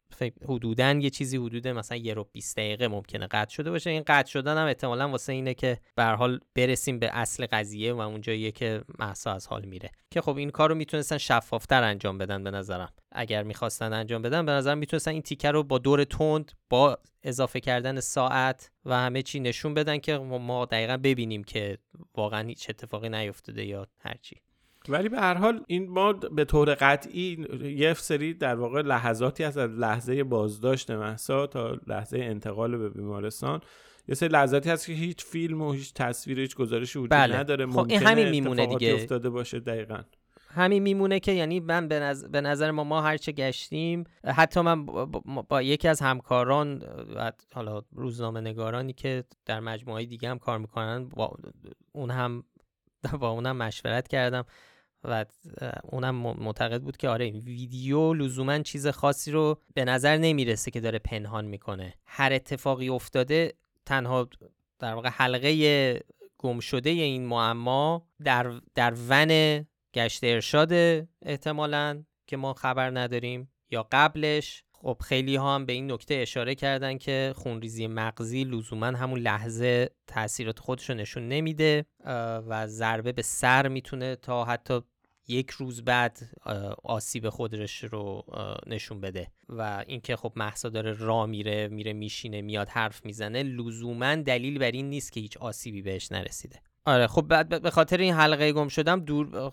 [0.48, 3.90] حدودا یه چیزی حدود مثلا یه رو 20 دقیقه ممکنه قطع شده باشه.
[3.90, 8.00] این قطع شدن هم احتمالا واسه اینه که به حال برسیم به اصل قضیه و
[8.00, 9.90] اونجاییه که محسا از حال میره.
[10.10, 12.92] که خب این کار رو می‌تونستن شفافتر انجام بدن به نظرم.
[13.12, 17.60] اگر می‌خواستن انجام بدن به نظرم می‌تونستن این تیکه رو با دور تند با اضافه
[17.60, 21.78] کردن ساعت و همه چی نشون بدن که ما دقیقا ببینیم که
[22.16, 24.36] واقعا هیچ اتفاقی نیفتاده یا هرچی.
[24.88, 27.46] ولی به هر حال این ما به طور قطعی
[27.76, 33.60] یه سری در واقع لحظاتی از لحظه بازداشت محسا تا لحظه انتقال به بیمارستان
[34.08, 37.36] یه سری لحظاتی هست که هیچ فیلم و هیچ تصویر هیچ گزارشی وجود بله.
[37.36, 37.66] نداره.
[37.66, 38.94] خب این همین میمونه دیگه.
[38.94, 40.00] افتاده باشه دقیقا.
[40.50, 44.86] همین میمونه که یعنی من به, به نظر ما ما هرچه گشتیم حتی من
[45.48, 46.82] با, یکی از همکاران
[47.54, 51.36] حالا روزنامه نگارانی که در مجموعه دیگه هم کار می‌کنن با
[51.92, 52.44] اون هم
[53.20, 54.44] با اونم مشورت کردم.
[55.06, 55.24] و
[55.82, 60.80] اونم معتقد بود که آره این ویدیو لزوما چیز خاصی رو به نظر نمی‌رسه که
[60.80, 61.94] داره پنهان می‌کنه.
[62.06, 63.54] هر اتفاقی افتاده
[63.86, 64.28] تنها
[64.78, 66.00] در واقع حلقه
[66.38, 70.72] گم شده این معما در در ون گشت ارشاد
[71.22, 74.62] احتمالا که ما خبر نداریم یا قبلش.
[74.72, 79.90] خب خیلی ها هم به این نکته اشاره کردن که خونریزی مغزی لزوما همون لحظه
[80.06, 81.86] تاثیرات خودش رو نشون نمیده
[82.48, 84.80] و ضربه به سر می‌تونه تا حتی
[85.28, 86.18] یک روز بعد
[86.84, 88.24] آسیب خودش رو
[88.66, 89.30] نشون بده.
[89.48, 94.70] و اینکه خب محسا داره را میره میره میشینه میاد حرف می‌زنه لزوما دلیل بر
[94.70, 96.60] این نیست که هیچ آسیبی بهش نرسیده.
[96.86, 99.52] آره خب بعد به خاطر این حلقه گم شدم دور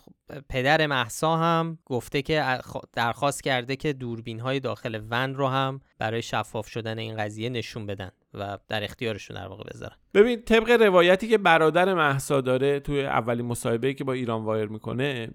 [0.49, 2.59] پدر محسا هم گفته که
[2.93, 7.85] درخواست کرده که دوربین های داخل ون رو هم برای شفاف شدن این قضیه نشون
[7.85, 9.95] بدن و در اختیارشون در واقع بذارن.
[10.13, 15.31] ببین طبق روایتی که برادر محسا داره توی اولین مصاحبه که با ایران وایر می‌کنه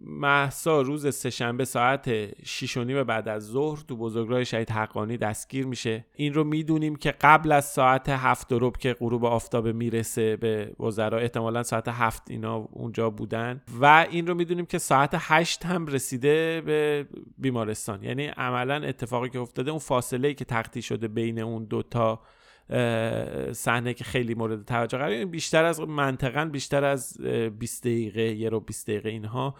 [0.00, 2.08] محسا روز سهشنبه ساعت
[2.44, 6.04] 6 و بعد از ظهر تو بزرگراه شهید حقانی دستگیر میشه.
[6.14, 11.18] این رو می‌دونیم که قبل از ساعت هفت روب که غروب آفتابه می‌رسه به وزرا
[11.18, 13.62] احتمالا ساعت هفت اینا اونجا بودن.
[13.80, 17.06] و این رو می‌دونیم که ساعت هشت هم رسیده به
[17.38, 18.02] بیمارستان.
[18.02, 22.20] یعنی عملا اتفاقی که افتاده اون فاصله ای که تختی شده بین اون دوتا
[23.52, 27.20] صحنه که خیلی مورد توجه قرار بیشتر از منطقا بیشتر از
[27.58, 29.54] 20 دقیقه یه رو 20 دقیقه اینها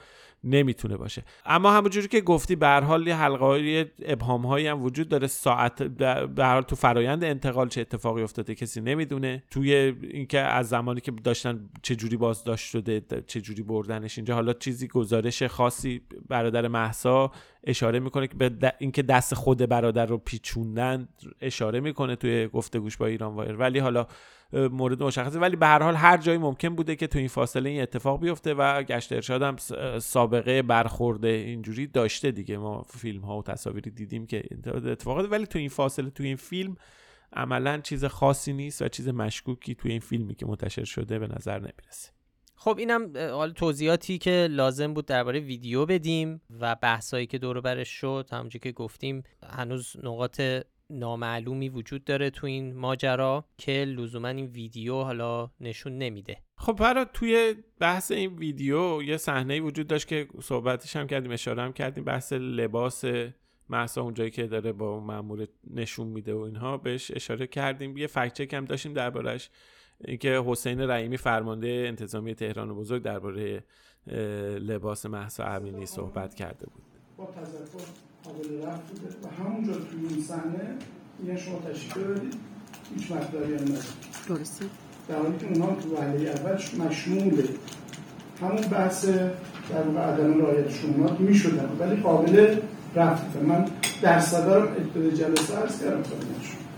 [0.44, 1.24] نمی‌تونه باشه.
[1.46, 5.26] اما همونجوری که گفتی به هر حال حلقه های ابهام هایی هم وجود داره.
[5.26, 9.42] ساعت به حال تو فرایند انتقال چه اتفاقی افتاده کسی نمی‌دونه.
[9.50, 14.52] توی اینکه از زمانی که داشتن چه جوری بازداشت شده چه جوری بردنش اینجا حالا
[14.52, 17.32] چیزی گزارش خاصی برادر محسا
[17.66, 21.08] اشاره می‌کنه که به اینکه دست خود برادر رو پیچوندن
[21.40, 23.56] اشاره می‌کنه توی گفتگوش با ایران وایر.
[23.56, 24.06] ولی حالا
[24.52, 25.38] مورد مشخصه.
[25.38, 28.54] ولی به هر حال هر جایی ممکن بوده که تو این فاصله این اتفاق بیفته
[28.54, 29.56] و گشت ارشاد هم
[29.98, 32.58] سابقه برخورده اینجوری داشته دیگه.
[32.58, 36.76] ما فیلم ها و تصاویری دیدیم که اتفاقات ولی تو این فاصله تو این فیلم
[37.32, 41.58] عملا چیز خاصی نیست و چیز مشکوکی توی این فیلمی که منتشر شده به نظر
[41.58, 42.15] نمی‌رسه.
[42.66, 47.88] خب اینم حال توضیحاتی که لازم بود درباره ویدیو بدیم و بحثایی که دور برش
[47.88, 48.28] شد.
[48.32, 50.40] همونجوری که گفتیم هنوز نقاط
[50.90, 56.36] نامعلومی وجود داره تو این ماجرا که لزوما این ویدیو حالا نشون نمیده.
[56.58, 61.62] خب برای توی بحث این ویدیو یه صحنه وجود داشت که صحبتش هم کردیم اشاره
[61.62, 62.04] هم کردیم.
[62.04, 63.04] بحث لباس
[63.68, 67.96] محسا اونجایی که داره با مامور نشون میده و اینها بهش اشاره کردیم.
[67.96, 69.50] یه فکچک هم داشتیم دربارهش
[70.04, 73.64] اینکه حسین رحیمی فرمانده انتظامی تهران بزرگ درباره
[74.60, 76.82] لباس محسا امینی صحبت کرده بود.
[77.16, 77.24] با
[78.24, 80.76] قابل رفت بوده و همونجا توی این صحنه
[81.18, 82.34] میگن شما تشریف ببرید
[82.94, 83.64] هیچ مقداری هم
[84.28, 84.64] درسته.
[85.08, 87.44] در حالی که اونها تو وحله اولش مشموله
[88.40, 92.56] همون بحث در واقع عدم رعایت شمونات می‌شدن ولی قابل
[92.94, 93.64] رفت من
[94.02, 96.02] در صدارم ابتدای جلسه عرض کردم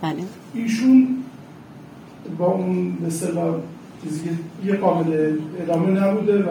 [0.03, 0.25] بله.
[0.55, 1.25] ایشون
[2.39, 3.11] با اون به
[4.03, 4.31] چیزی که
[4.65, 6.49] یه قابل ادامه نبوده و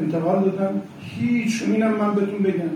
[0.00, 2.70] انتقال دادم هیچ اینم من بهتون بگم.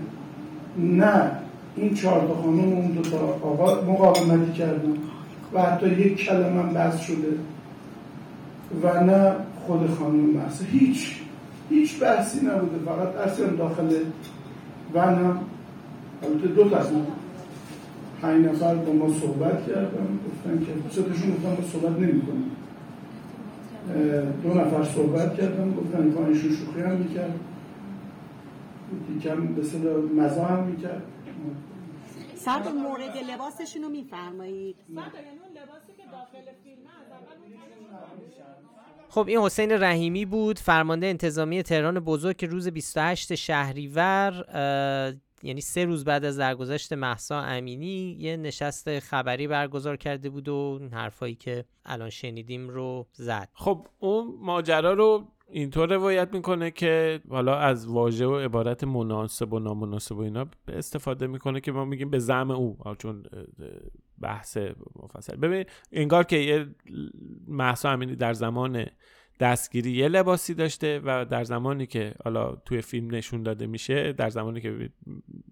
[0.77, 1.31] نه
[1.75, 4.93] این چهار تا خانم اون دو تا آقا مقاومتی کردن
[5.53, 7.37] و حتی یک کلمه هم بس شده
[8.83, 9.31] و نه
[9.67, 11.15] خود خانم بحث هیچ
[11.69, 12.77] هیچ بحثی نبوده.
[12.85, 13.89] فقط اصلا داخل
[14.93, 15.39] و هم.
[16.23, 16.77] البته دو تا
[18.21, 22.51] پنج نفر با ما صحبت کردن گفتن که ستشون گفتن با صحبت نمی کنیم
[24.43, 27.39] دو نفر صحبت کردن گفتن که ایشون شوخی هم می‌کرد.
[29.17, 31.03] یکم به صدا مزا هم می‌کرد.
[32.35, 34.75] سر مورد لباسشون رو میفرمایید.
[39.09, 44.45] خب این حسین رحیمی بود فرمانده انتظامی تهران بزرگ که روز 28 شهریور
[45.43, 50.77] یعنی سه روز بعد از درگذشت محسا امینی یه نشست خبری برگزار کرده بود و
[50.81, 53.49] این حرفایی که الان شنیدیم رو زد.
[53.53, 59.59] خب اون ماجرا رو اینطور روایت می‌کنه که حالا از واژه و عبارت مناسب و
[59.59, 63.23] نامناسب و اینا استفاده می‌کنه که ما میگیم به زم او چون
[64.21, 64.57] بحث
[64.95, 65.35] مفصل.
[65.35, 66.67] ببین انگار که یه
[67.47, 68.85] محسا امینی در زمان
[69.39, 74.29] دستگیری یه لباسی داشته و در زمانی که حالا توی فیلم نشون داده میشه در
[74.29, 74.89] زمانی که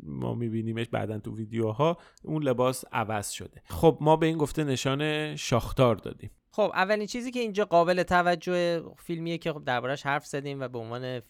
[0.03, 3.61] ما میبینیمش بعدا تو ویدیوها اون لباس عوض شده.
[3.69, 6.31] خب ما به این گفته نشان شاختار دادیم.
[6.51, 10.79] خب اولین چیزی که اینجا قابل توجه فیلمیه که خب دربارش حرف زدیم و به
[10.79, 11.21] عنوان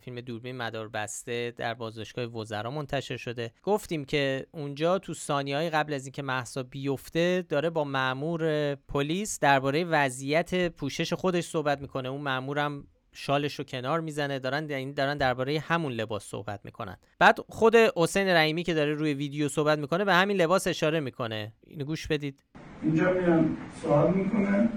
[0.00, 3.52] فیلم دوربین مدار بسته در بازداشتگاه وزرا منتشر شده.
[3.62, 9.84] گفتیم که اونجا تو ثانیه‌های قبل از اینکه محسا بیفته داره با مأمور پلیس درباره
[9.84, 12.08] وضعیت پوشش خودش صحبت می‌کنه.
[12.08, 16.96] اون مأمورم شالش رو کنار می‌زنه دارن دارن درباره همون لباس صحبت می‌کنن.
[17.18, 21.52] بعد خود حسین رحیمی که داره روی ویدیو صحبت می‌کنه به همین لباس اشاره می‌کنه.
[21.66, 22.44] اینو گوش بدید.
[22.82, 24.68] اینجا میان سوال می‌کنه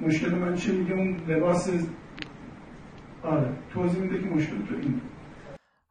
[0.00, 1.70] مشکل من چیه؟ میگه اون لباس
[3.24, 3.56] آره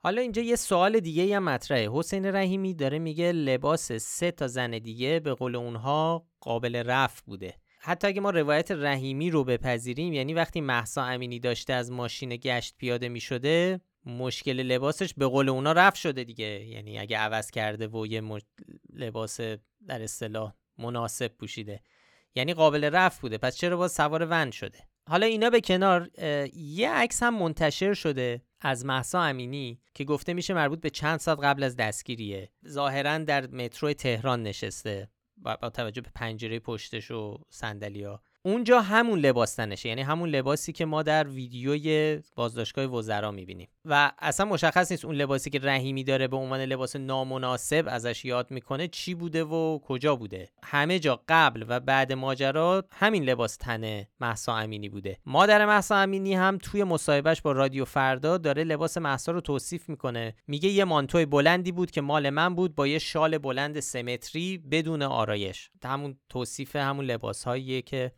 [0.03, 1.89] حالا اینجا یه سوال دیگه هم مطرحه.
[1.91, 7.53] حسین رحیمی داره میگه لباس سه تا زن دیگه به قول اونها قابل رفع بوده.
[7.79, 12.75] حتی اگه ما روایت رحیمی رو بپذیریم یعنی وقتی محسا امینی داشته از ماشین گشت
[12.77, 16.45] پیاده می شده مشکل لباسش به قول اونا رفع شده دیگه.
[16.45, 18.23] یعنی اگه عوض کرده و یه
[18.93, 19.41] لباس
[19.87, 21.81] در اصطلاح مناسب پوشیده.
[22.35, 23.37] یعنی قابل رفع بوده.
[23.37, 26.09] پس چرا باز سوار ون شده؟ حالا اینا به کنار
[26.53, 31.39] یه عکس هم منتشر شده از محسا امینی که گفته میشه مربوط به چند ساعت
[31.43, 32.49] قبل از دستگیریه.
[32.67, 39.55] ظاهرا در مترو تهران نشسته با توجه به پنجره پشتش و سندلیا اونجا همون لباس
[39.55, 43.67] تنشه یعنی همون لباسی که ما در ویدیوی بازداشتگاه وزرا می‌بینیم.
[43.89, 48.51] و اصلا مشخص نیست اون لباسی که رحیمی داره به عنوان لباس نامناسب ازش یاد
[48.51, 50.49] می‌کنه چی بوده و کجا بوده.
[50.63, 55.17] همه جا قبل و بعد ماجرا همین لباس تنه محسا امینی بوده.
[55.25, 60.35] مادر محسا امینی هم توی مصاحبهش با رادیو فردا داره لباس محسا رو توصیف می‌کنه.
[60.47, 65.01] میگه یه مانتوی بلندی بود که مال من بود با یه شال بلند سمتری بدون
[65.01, 65.69] آرایش.
[65.83, 67.47] همون توصیف همون لباس
[67.85, 68.11] که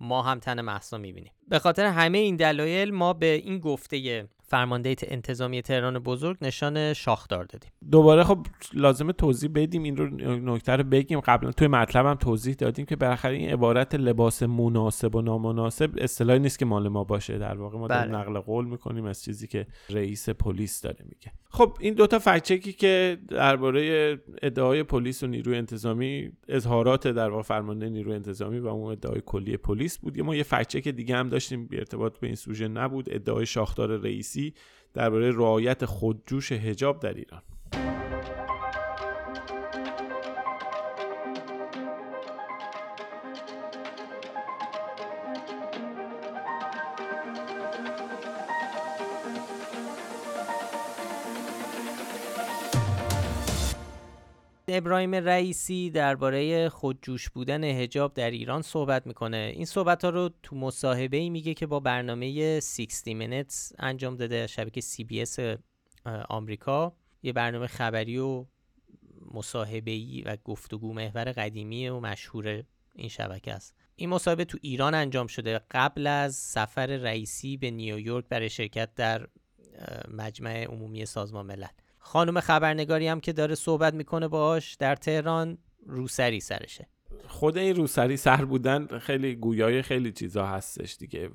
[0.00, 1.32] ما هم تن محسا می‌بینیم.
[1.48, 7.44] به خاطر همه این دلایل ما به این گفته فرمانده انتظامی تهران بزرگ نشان شاخدار
[7.44, 7.70] دادیم.
[7.90, 10.06] دوباره خب لازمه توضیح بدیم این رو
[10.54, 11.20] نکته رو بگیم.
[11.20, 16.38] قبلا توی مطلب هم توضیح دادیم که بالاخره این عبارت لباس مناسب و نامناسب اصطلاحی
[16.38, 17.38] نیست که مال ما باشه.
[17.38, 18.20] در واقع ما داریم بله.
[18.20, 21.32] نقل قول می‌کنیم از چیزی که رئیس پلیس داره میگه.
[21.50, 27.88] خب این دوتا فکچکی که درباره ادعای پلیس و نیروی انتظامی اظهارات در واقع فرمانده
[27.88, 30.20] نیروی انتظامی و اون ادعای کلی پلیس بود.
[30.20, 33.14] ما یه فکچک دیگه هم داشتیم به ارتباط به این سوژه نبود.
[33.14, 33.96] ادعای شاخدار
[34.94, 37.42] درباره رعایت خودجوش هجاب در ایران.
[54.76, 59.52] ابراهیم رئیسی درباره خودجوش بودن هجاب در ایران صحبت می‌کنه.
[59.54, 64.46] این صحبت ها رو تو مصاحبه ای میگه که با برنامه 60 Minutes انجام داده
[64.46, 65.58] شبکه CBS
[66.28, 66.96] آمریکا.
[67.22, 68.46] یه برنامه خبری و
[69.34, 73.74] مصاحبه ای و گفتگو محور قدیمی و مشهور این شبکه است.
[73.96, 79.28] این مصاحبه تو ایران انجام شده قبل از سفر رئیسی به نیویورک برای شرکت در
[80.08, 81.66] مجمع عمومی سازمان ملل.
[82.04, 86.86] خانم خبرنگاری هم که داره صحبت می‌کنه باش در تهران روسری سرشه.
[87.28, 91.30] خود این روسری سر بودن خیلی گویای خیلی چیزا هستش دیگه.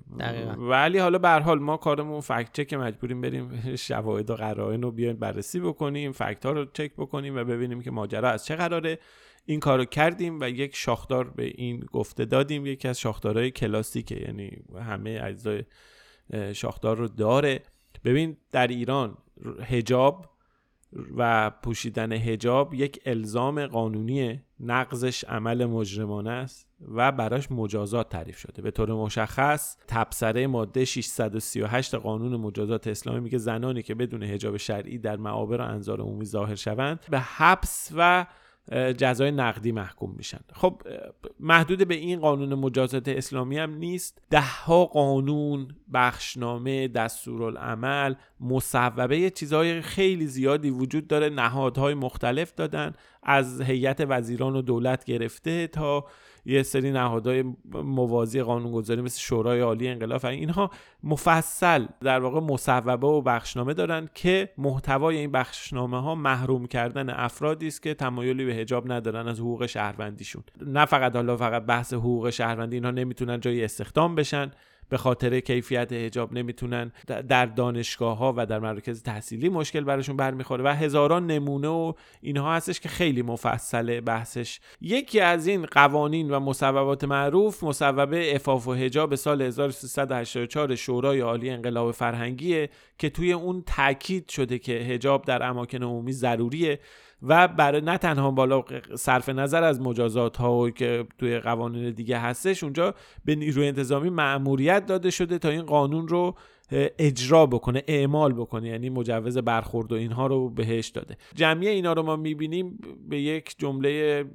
[0.57, 5.15] ولی حالا به حال ما کارمون فکت چک مجبوریم بریم شواهد و قرائن رو بیایم
[5.15, 8.99] بررسی بکنیم فکت ها رو چک بکنیم و ببینیم که ماجرا از چه قراره.
[9.45, 12.65] این کارو کردیم و یک شاخدار به این گفته دادیم.
[12.65, 15.63] یکی از شاخدارهای کلاسیکه یعنی همه اجزای
[16.53, 17.59] شاخدار رو داره.
[18.03, 19.17] ببین در ایران
[19.63, 20.38] هجاب
[21.17, 28.61] و پوشیدن هجاب یک الزام قانونی نقضش عمل مجرمانه است و براش مجازات تعریف شده.
[28.61, 34.97] به طور مشخص تبصره ماده 638 قانون مجازات اسلامی میگه زنانی که بدون هجاب شرعی
[34.97, 38.25] در معابر و انظار عمومی ظاهر شوند به حبس و
[38.97, 40.39] جزای نقدی محکوم میشن.
[40.53, 40.81] خب
[41.39, 44.21] محدود به این قانون مجازات اسلامی هم نیست.
[44.29, 51.29] ده ها قانون بخشنامه دستورالعمل مصوبه چیزهای خیلی زیادی وجود داره.
[51.29, 56.05] نهادهای مختلف دادن از هیئت وزیران و دولت گرفته تا
[56.45, 60.71] یه سری نهادهای موازی قانونگذاری مثل شورای عالی انقلاب اینها
[61.03, 67.67] مفصل در واقع مصوبه و بخشنامه دارن که محتوای این بخشنامه ها محروم کردن افرادی
[67.67, 70.43] است که تمایلی به حجاب ندارن از حقوق شهروندیشون.
[70.65, 74.51] نه فقط حالا فقط بحث حقوق شهروندی اینها نمی‌تونن جای استخدام بشن.
[74.89, 76.91] به خاطر کیفیت حجاب نمی‌تونن
[77.27, 82.55] در دانشگاه ها و در مراکز تحصیلی مشکل براشون برمیخوره و هزاران نمونه و اینها
[82.55, 84.59] هستش که خیلی مفصله بحثش.
[84.81, 91.49] یکی از این قوانین و مصوبات معروف مصوبه افاف و حجاب سال 1384 شورای عالی
[91.49, 96.79] انقلاب فرهنگیه که توی اون تاکید شده که حجاب در اماکن عمومی ضروریه.
[97.21, 98.63] و برای نه تنها بالا
[98.95, 102.93] صرف نظر از مجازات ها که توی قوانین دیگه هستش اونجا
[103.25, 106.35] به نیروی انتظامی مأموریت داده شده تا این قانون رو
[106.71, 111.17] اجرا بکنه اعمال بکنه یعنی مجوز برخورد و اینها رو بهش داده.
[111.35, 112.79] جمعی اینا رو ما می‌بینیم
[113.09, 114.25] به یک جمله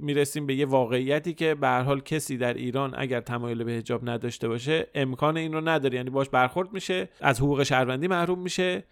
[0.00, 4.08] می‌رسیم به یه واقعیتی که به هر حال کسی در ایران اگر تمایل به حجاب
[4.08, 5.96] نداشته باشه امکان این رو نداره.
[5.96, 8.84] یعنی باش برخورد میشه از حقوق شهروندی محروم میشه.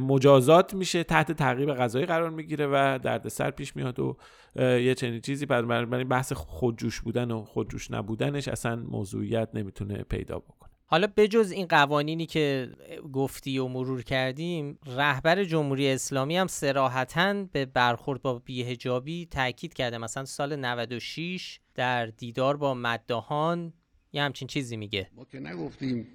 [0.00, 4.16] مجازات میشه تحت تعقیب قضایی قرار می‌گیره و دردسر پیش میاد و
[4.56, 5.46] یه چنین چیزی.
[5.46, 10.70] برای بحث خودجوش بودن و خودجوش نبودنش اصلا موضوعیت نمی‌تونه پیدا بکنه.
[10.88, 12.70] حالا بجز این قوانینی که
[13.12, 19.98] گفتی و مرور کردیم رهبر جمهوری اسلامی هم سراحتا به برخورد با بیهجابی تاکید کرده.
[19.98, 23.72] مثلا سال 96 در دیدار با مدهان
[24.12, 25.10] یه همچین چیزی میگه.
[25.16, 26.06] ما که نگفتیم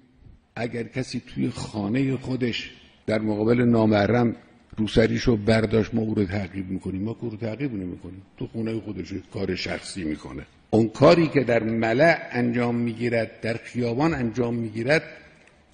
[0.56, 2.70] اگر کسی توی خانه خودش
[3.06, 4.36] در مقابل نامحرم
[4.76, 7.02] روسریشو برداشت ما او رو تعقیب می‌کنیم.
[7.02, 8.22] ما او رو تعقیب نمی‌کنیم.
[8.38, 10.42] تو خونه خودش کار شخصی می‌کنه.
[10.70, 15.02] اون کاری که در ملع انجام می‌گیرد در خیابان انجام می‌گیرد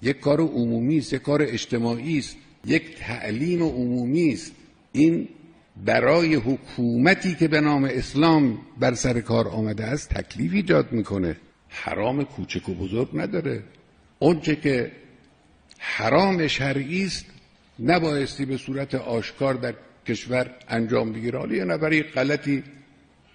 [0.01, 4.51] یک کار عمومی است یک کار اجتماعی است یک تعلیم عمومی است.
[4.91, 5.27] این
[5.85, 11.35] برای حکومتی که به نام اسلام بر سر کار آمده است تکلیف ایجاد می‌کنه.
[11.69, 13.63] حرام کوچک و بزرگ نداره.
[14.19, 14.91] اونچه که
[15.79, 17.25] حرام شرعی است
[17.79, 19.73] نبایستی به صورت آشکار در
[20.07, 21.39] کشور انجام بگیره.
[21.39, 22.63] حالا یه نفری غلطی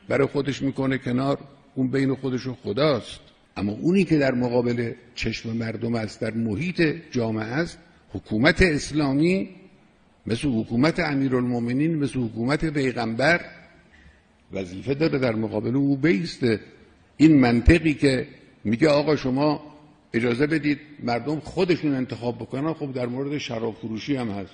[0.09, 1.39] برای خودش می‌کنه کنار
[1.75, 3.21] اون بین خودش و خداست.
[3.57, 7.79] اما اونی که در مقابل چشم مردم است در محیط جامعه است
[8.13, 9.49] حکومت اسلامی
[10.27, 13.41] مثل حکومت امیرالمومنین مثل حکومت پیغمبر
[14.53, 16.61] وظیفه داره در مقابل او بیسته.
[17.17, 18.27] این منطقی که
[18.65, 19.74] میگه آقا شما
[20.15, 22.73] اجازه بدید مردم خودشون انتخاب بکنن.
[22.73, 24.53] خب در مورد شراب فروشی هم هست.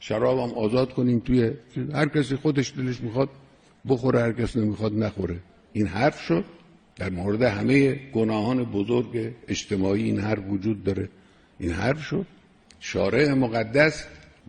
[0.00, 1.50] شراب هم آزاد کنیم توی
[1.92, 3.28] هر کسی خودش دلش می‌خواد
[3.88, 5.36] بخوره هر کسی نمی‌خواد نخوره.
[5.72, 6.44] این حرف شد.
[6.96, 11.08] در مورد همه گناهان بزرگ اجتماعی این حرف وجود داره.
[11.58, 12.26] این حرف شد.
[12.80, 14.06] شارع مقدس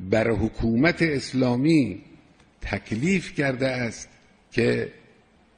[0.10, 2.02] بر حکومت اسلامی
[2.62, 4.10] تکلیف کرده است
[4.52, 4.92] که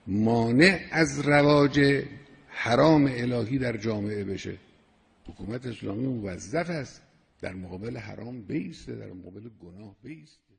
[0.07, 2.03] مانع از رواج
[2.47, 4.53] حرام الهی در جامعه بشه.
[5.32, 7.02] حکومت اسلامی موظف است.
[7.41, 10.54] در مقابل حرام بیسته در مقابل گناه بیسته.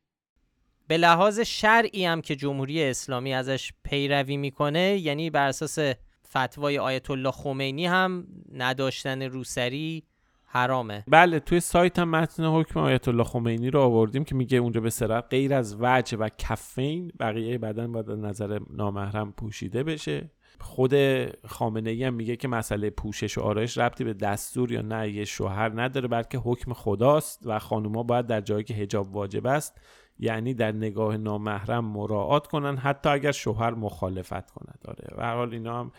[0.89, 5.79] به لحاظ شرعی هم که جمهوری اسلامی ازش پیروی می‌کنه یعنی بر اساس
[6.29, 10.03] فتوای آیت الله خمینی هم نداشتن روسری
[10.45, 11.05] حرامه.
[11.09, 14.91] بله توی سایت هم متن حکم آیت الله خمینی رو آوردیم که میگه اونجا به
[14.91, 20.31] صراحت غیر از وجه و کفین بقیه بدن باید نظر نامحرم پوشیده بشه.
[20.63, 20.95] خود
[21.47, 25.25] خامنه ای هم میگه که مسئله پوشش و آرایش ربطی به دستور یا نه یه
[25.25, 29.81] شوهر نداره بلکه حکم خداست و خانوما باید در جایی که هجاب واجب است
[30.19, 34.79] یعنی در نگاه نامحرم مراعات کنن حتی اگر شوهر مخالفت کند.
[34.83, 35.93] داره و هر حال اینا هم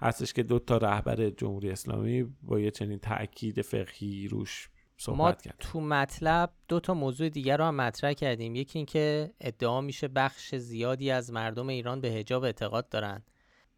[0.00, 5.32] هستش که دو تا رهبر جمهوری اسلامی با یه چنین تاکید فقهی روش صحبت ما
[5.32, 5.56] کرد.
[5.58, 8.54] تو مطلب دو تا موضوع دیگر رو هم مطرح کردیم.
[8.54, 13.22] یکی اینکه ادعا میشه بخش زیادی از مردم ایران به هجاب اعتقاد دارن.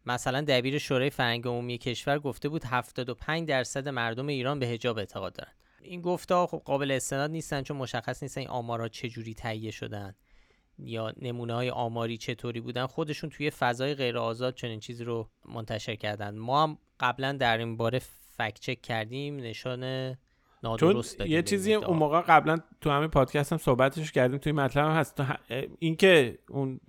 [0.07, 5.33] مثلا دبیر شورای فرهنگ عمومی کشور گفته بود 75 درصد مردم ایران به حجاب اعتقاد
[5.33, 5.53] دارن.
[5.83, 10.15] این گفته خب قابل استناد نیستن چون مشخص نیستن این آمارا چجوری تهیه شدن
[10.79, 12.87] یا نمونه های آماری چطوری بودن.
[12.87, 16.35] خودشون توی فضای غیر آزاد چنین چیزی رو منتشر کردن.
[16.35, 18.01] ما هم قبلا در این باره
[18.37, 19.37] فکت چک کردیم.
[19.37, 20.15] نشان
[20.81, 24.91] چون یه چیزی اون موقع قبلا تو همین پادکست هم صحبتش کردیم توی مطلب هم
[24.91, 25.23] هست.
[25.79, 26.81] اینکه اون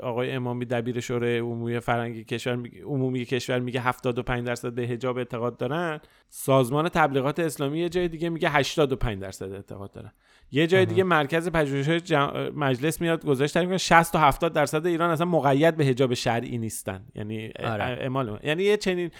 [0.00, 5.56] آقای امامی دبیر شورای عمومی فرنگی کشور عمومی کشور میگه 75 درصد به حجاب اعتقاد
[5.56, 10.12] دارن سازمان تبلیغات اسلامی یه جای دیگه میگه 85 درصد اعتقاد دارن.
[10.54, 12.12] یه جای دیگه مرکز پژوهش
[12.54, 17.06] مجلس میاد گذاشت می‌کنه 60 تا 70 درصد ایران اصلا مقید به حجاب شرعی نیستن.
[17.14, 18.38] یعنی آره.
[18.42, 19.10] یعنی یه چنین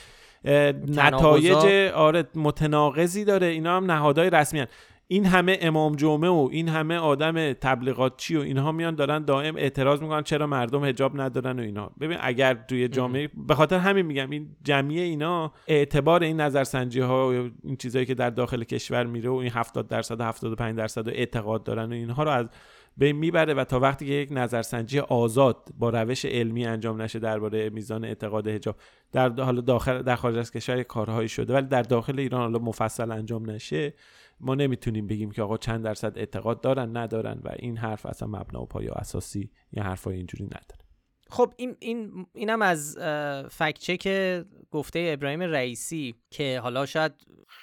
[0.88, 3.46] نتایج آره متناقضی داره.
[3.46, 4.66] اینا هم نهادهای رسمی هن.
[5.08, 10.00] این همه امام جمعه و این همه آدم تبلیغاتچی و اینها میان دارن دائم اعتراض
[10.00, 11.90] می‌کنن چرا مردم حجاب ندارن و اینا.
[12.00, 17.28] ببین اگر توی جامعه به خاطر همین میگم این جمعیه اینا اعتبار این نظرسنجی ها
[17.28, 21.08] و این چیزهایی که در داخل کشور میره و این 70 درصد و 75 درصد
[21.08, 22.46] اعتقاد دارن و اینها رو از
[22.96, 27.70] به می‌بره و تا وقتی که یک نظرسنجی آزاد با روش علمی انجام نشه درباره
[27.70, 28.76] میزان اعتقاد حجاب
[29.12, 33.10] در حالا داخل در خارج از کشور کارهایی شده ولی در داخل ایران حالا مفصل
[33.10, 33.94] انجام نشه
[34.40, 38.62] ما نمی‌تونیم بگیم که آقا چند درصد اعتقاد دارن ندارن و این حرف اصلا مبنا
[38.62, 40.81] و پایه اساسی یا حرفای اینجوری نداره.
[41.32, 42.98] خب این این اینم از
[43.50, 44.08] فکت چک
[44.70, 47.12] گفته ابراهیم رئیسی که حالا شاید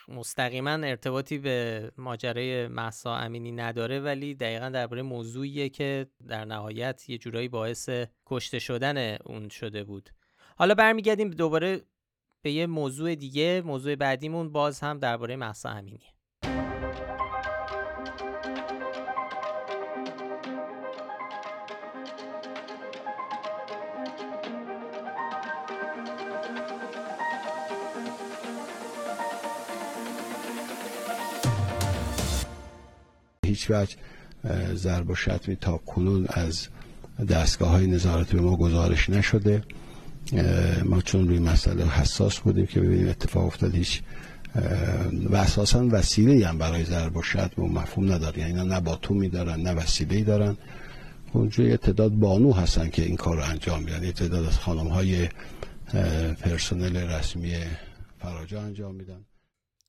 [0.07, 7.17] مستقیما ارتباطی به ماجرای محسا امینی نداره ولی دقیقا درباره موضوعیه که در نهایت یه
[7.17, 7.89] جورایی باعث
[8.25, 10.09] کشته شدن اون شده بود.
[10.55, 11.81] حالا برمیگردیم دوباره
[12.41, 13.61] به یه موضوع دیگه.
[13.65, 16.18] موضوع بعدیمون باز هم درباره محسا امینیه.
[33.59, 33.95] هیچ وجه
[34.75, 36.67] ضرب و شتمی تا کنون از
[37.29, 39.63] دستگاه های نظارت به ما گزارش نشده.
[40.85, 44.01] ما چون روی مسئله حساس بودیم که ببینیم اتفاق افتاد هیچ
[45.29, 48.39] و اساسا وسیله هم برای ضرب و شتم مفهوم نداره.
[48.39, 50.57] یعنی نه باتون میدارن نه وسیله دارن.
[51.33, 54.03] اونجا تعداد بانو هستن که این کار رو انجام میدن.
[54.03, 55.29] یه تعداد از خانم های
[56.41, 57.53] پرسنل رسمی
[58.19, 59.25] فراجا انجام میدن.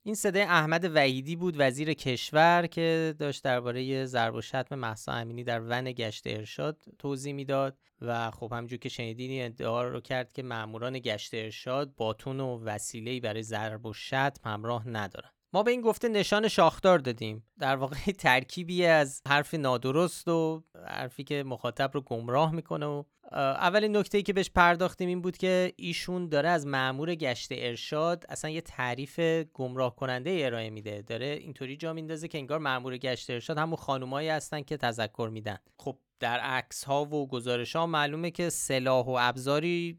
[0.03, 5.44] این صدای احمد وحیدی بود وزیر کشور که داشت درباره ضرب و شتم مهسا امینی
[5.44, 10.42] در ون گشت ارشاد توضیح می‌داد و خب همجور که شنیدین ادعا رو کرد که
[10.42, 15.30] ماموران گشت ارشاد باتون و وسیله‌ای برای ضرب و شتم همراه ندارن.
[15.53, 17.44] ما به این گفته نشان شاخدار دادیم.
[17.59, 23.96] در واقع ترکیبی از حرف نادرست و حرفی که مخاطب رو گمراه می‌کنه و اولین
[23.96, 28.61] نکته که بهش پرداختیم این بود که ایشون داره از معمور گشت ارشاد اصلا یه
[28.61, 29.20] تعریف
[29.55, 31.03] گمراه کننده ارائه میده.
[31.03, 35.59] داره اینطوری جا میندازه که انگار معمور گشت ارشاد همون خانومایی هستن که تذکر میدن.
[35.78, 39.96] خب در عکس ها و گزارش ها معلومه که سلاح و ابزاری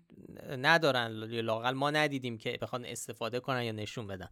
[0.57, 1.11] ندارن.
[1.23, 4.29] لاقل ما ندیدیم که بخوان استفاده کنن یا نشون بدن.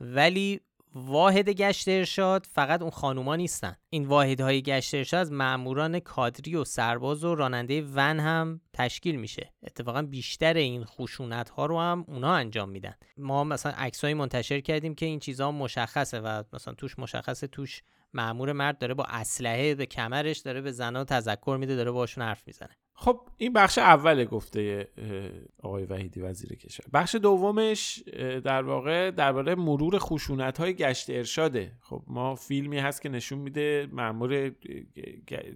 [0.00, 0.60] ولی
[0.96, 3.76] واحد گشت ارشاد فقط اون خانوما نیستن.
[3.90, 9.52] این واحدهای گشت ارشاد از ماموران کادری و سرباز و راننده ون هم تشکیل میشه.
[9.62, 12.94] اتفاقا بیشتر این خشونت ها رو هم اونا انجام میدن.
[13.16, 17.82] ما مثلا عکسایی منتشر کردیم که این چیزها مشخصه و مثلا توش مشخصه توش
[18.12, 22.42] مامور مرد داره با اسلحه به کمرش داره به زنها تذکر میده داره باشون حرف
[22.46, 22.76] می‌زنه.
[22.96, 24.88] خب این بخش اول گفته
[25.62, 26.86] آقای وحیدی وزیر کشور.
[26.92, 28.02] بخش دومش
[28.44, 31.72] در واقع درباره مرور خشونت های گشت ارشاده.
[31.80, 34.52] خب ما فیلمی هست که نشون میده مامور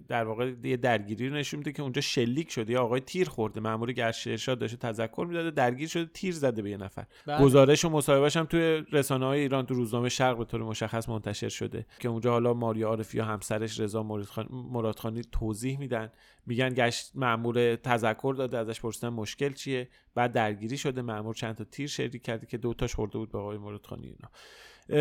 [0.07, 2.73] در واقع یه درگیری رو نشون میده که اونجا شلیک شده.
[2.73, 3.59] یا آقای تیر خورده.
[3.59, 5.51] مامور گشت ارشاد داشته تذکر می‌داده.
[5.51, 7.05] درگیر شده تیر زده به یه نفر.
[7.25, 7.43] بله.
[7.45, 11.49] گزارش و مصاحبهش هم توی رسانه های ایران تو روزنامه شرق به طور مشخص منتشر
[11.49, 14.03] شده که اونجا حالا ماریا عارفی یا همسرش رضا
[14.51, 16.11] مرادخانی توضیح میدن.
[16.45, 21.63] میگن گشت مامور تذکر داده ازش پرسیدن مشکل چیه؟ بعد درگیری شده مامور چند تا
[21.63, 24.29] تیر شلیک کرده که دو تاش خورده بود به آقای مرادخانی اینا.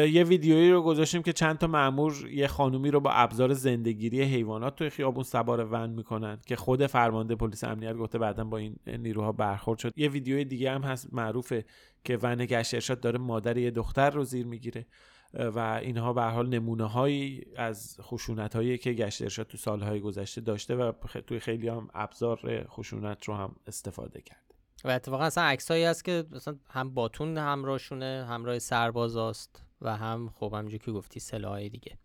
[0.06, 4.76] یه ویدیویی رو گذاشتیم که چند تا مامور یه خانومی رو با ابزار زندگیری حیوانات
[4.76, 9.32] توی خیابون سوار ون می‌کنن که خود فرمانده پلیس امنیت گفته بعدا با این نیروها
[9.32, 9.92] برخورد شد.
[9.96, 11.64] یه ویدیوی دیگه هم هست معروفه
[12.04, 14.86] که ون گشت ارشاد داره مادر یه دختر رو زیر می‌گیره.
[15.34, 20.40] و اینها به حال نمونه هایی از خشونت هایی که گشت ارشاد تو سالهای گذشته
[20.40, 20.92] داشته و
[21.26, 24.54] توی خیلی هم ابزار خشونت رو هم استفاده کرده.
[24.84, 30.30] و اتفاقا اصلا عکسایی هست که مثلا هم باتون همراهشونه همراه سرباز است و هم
[30.34, 31.98] خب همونجوری که گفتی سلاحهای دیگه.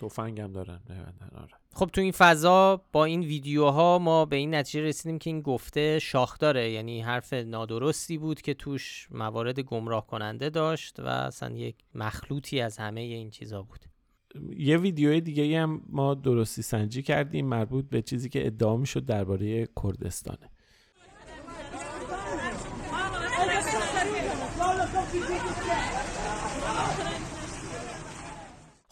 [0.00, 0.80] تفنگ هم دارن
[1.34, 1.50] آره.
[1.74, 5.98] خب تو این فضا با این ویدیوها ما به این نتیجه رسیدیم که این گفته
[5.98, 11.76] شاخ داره یعنی حرف نادرستی بود که توش موارد گمراه کننده داشت و اصلا یک
[11.94, 13.80] مخلوطی از همه این چیزا بود
[14.56, 19.68] یه ویدیوی دیگه هم ما درستی سنجی کردیم مربوط به چیزی که ادعا می‌شد درباره
[19.82, 20.50] کردستانه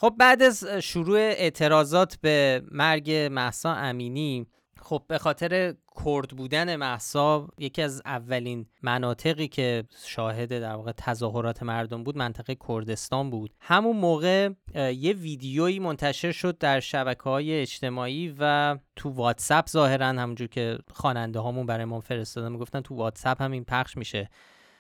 [0.01, 4.47] خب بعد از شروع اعتراضات به مرگ محسا امینی
[4.83, 5.75] خب به خاطر
[6.05, 12.57] کرد بودن محسا یکی از اولین مناطقی که شاهد در واقع تظاهرات مردم بود منطقه
[12.69, 13.51] کردستان بود.
[13.61, 20.49] همون موقع یه ویدیویی منتشر شد در شبکه های اجتماعی و تو واتساپ ظاهرا همونجور
[20.49, 24.31] که خواننده هامون برای ما فرستادن می‌گفتن تو واتساپ همین پخش میشه.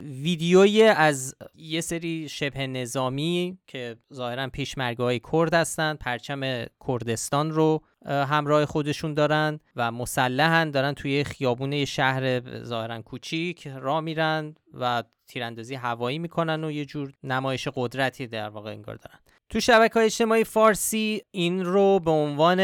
[0.01, 7.82] ویدیویی از یه سری شبه نظامی که ظاهرا پیشمرگه های کرد هستند پرچم کردستان رو
[8.07, 15.74] همراه خودشون دارن و مسلحن دارن توی خیابون شهر ظاهرا کوچیک را میرن و تیراندازی
[15.74, 19.18] هوایی می‌کنن و یه جور نمایش قدرتی در واقع انگار دارن.
[19.49, 22.61] تو شبکه های اجتماعی فارسی این رو به عنوان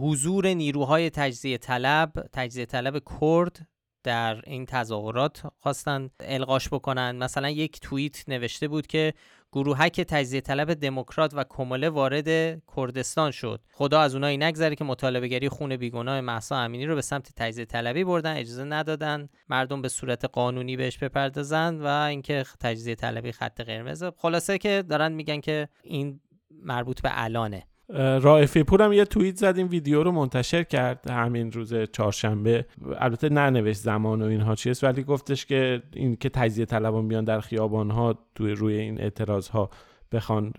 [0.00, 3.66] حضور نیروهای تجزیه طلب تجزیه طلب کرد
[4.08, 7.16] در این تظاهرات خواستن القاش بکنن.
[7.16, 9.14] مثلا یک توییت نوشته بود که
[9.52, 13.60] گروهک تجزیه طلب دموکرات و کمله وارد کردستان شد.
[13.72, 17.64] خدا از اونایی نگذره که مطالبه گری خون بیگناه محسا امینی رو به سمت تجزیه
[17.64, 23.60] طلبی بردن اجازه ندادن مردم به صورت قانونی بهش بپردازن و اینکه تجزیه طلبی خط
[23.60, 24.04] قرمز.
[24.16, 27.66] خلاصه که دارن میگن که این مربوط به الانه.
[27.94, 32.66] رائفی پور هم یه توییت زد این ویدیو رو منتشر کرد همین روز چهارشنبه.
[32.98, 37.40] البته ننوشت زمان و اینها چیست ولی گفتش که این که تجزیه طلبان بیان در
[37.40, 39.70] خیابان ها توی روی این اعتراض ها
[40.12, 40.52] بخوان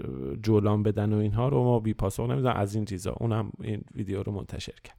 [0.44, 3.16] جولان بدن و اینها رو ما بی پاسخ نمی‌دونم از این چیزا.
[3.20, 4.98] اونم این ویدیو رو منتشر کرد.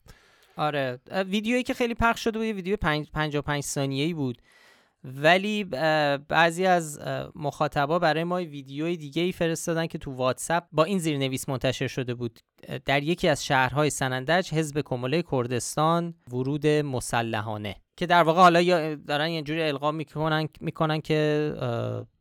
[0.56, 0.98] آره
[1.30, 4.42] ویدیویی که خیلی پخش شده بود یه ویدیو 55 ثانیه‌ای بود.
[5.04, 5.64] ولی
[6.28, 7.00] بعضی از
[7.34, 12.14] مخاطبا برای ما ویدیوی دیگه ای فرستادن که تو واتساپ با این زیرنویس منتشر شده
[12.14, 12.40] بود.
[12.84, 17.76] در یکی از شهرهای سنندج حزب کمله کردستان ورود مسلحانه.
[17.96, 21.52] که در واقع حالا دارن یه جوری القا می‌کنن می‌کنن که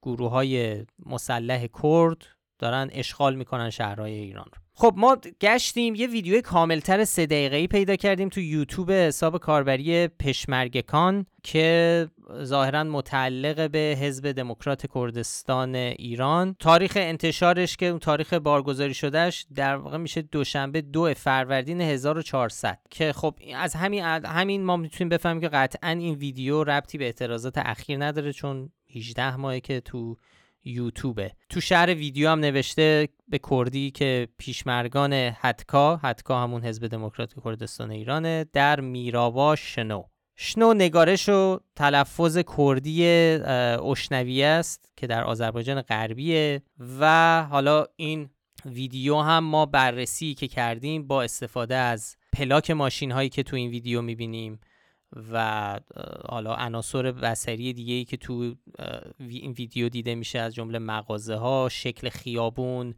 [0.01, 2.25] گروه های مسلح کرد
[2.59, 4.61] دارن اشغال می‌کنن شهرهای ایران رو.
[4.81, 11.25] خب ما گشتیم یه ویدیو کاملتر سه دقیقه‌ای پیدا کردیم تو یوتیوب حساب کاربری پشمرگکان
[11.43, 12.07] که
[12.43, 16.55] ظاهرا متعلق به حزب دموکرات کردستان ایران.
[16.59, 23.13] تاریخ انتشارش که اون تاریخ بارگذاری شدهش در واقع میشه دوشنبه دو فروردین 1400 که
[23.13, 28.05] خب از همین همین ما می‌تونیم بفهمیم که قطعا این ویدیو ربطی به اعتراضات اخیر
[28.05, 30.17] نداره چون 18 ماهه که تو
[30.63, 31.31] یوتیوبه.
[31.49, 37.91] تو شهر ویدیو هم نوشته به کردی که پیشمرگان حتکا حتکا همون حزب دموکرات کردستان
[37.91, 40.03] ایرانه در میراوا شنو.
[40.35, 43.05] شنو نگارش و تلفظ کردی
[43.91, 46.61] اشنویه است که در آذربایجان غربیه
[46.99, 48.29] و حالا این
[48.65, 53.69] ویدیو هم ما بررسی که کردیم با استفاده از پلاک ماشین هایی که تو این
[53.69, 54.59] ویدیو می‌بینیم.
[55.31, 55.79] و
[56.29, 58.55] حالا عناصر بصری دیگه ای که تو
[59.19, 62.95] این ویدیو دیده میشه از جمله مغازه ها شکل خیابون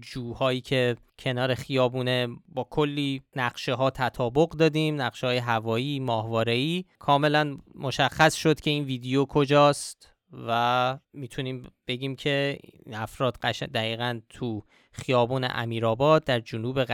[0.00, 7.58] جوهایی که کنار خیابونه با کلی نقشه ها تطابق دادیم نقشه های هوایی ماهواره کاملا
[7.74, 10.15] مشخص شد که این ویدیو کجاست.
[10.48, 12.58] و می‌تونیم بگیم که
[12.92, 14.62] افراد قشن دقیقا تو
[14.92, 16.84] خیابون امیرآباد در جنوب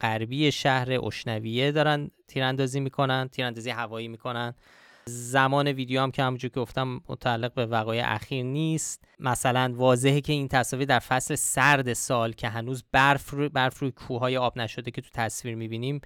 [0.00, 4.54] غربی شهر اشنویه دارن تیراندازی می‌کنن تیراندازی هوایی می‌کنن.
[5.06, 9.04] زمان ویدیو هم که همونجور که گفتم متعلق به وقایع اخیر نیست.
[9.18, 13.90] مثلا واضحه که این تصاویر در فصل سرد سال که هنوز برف روی برف روی
[13.90, 16.00] کوههای آب نشده که تو تصویر می‌بینیم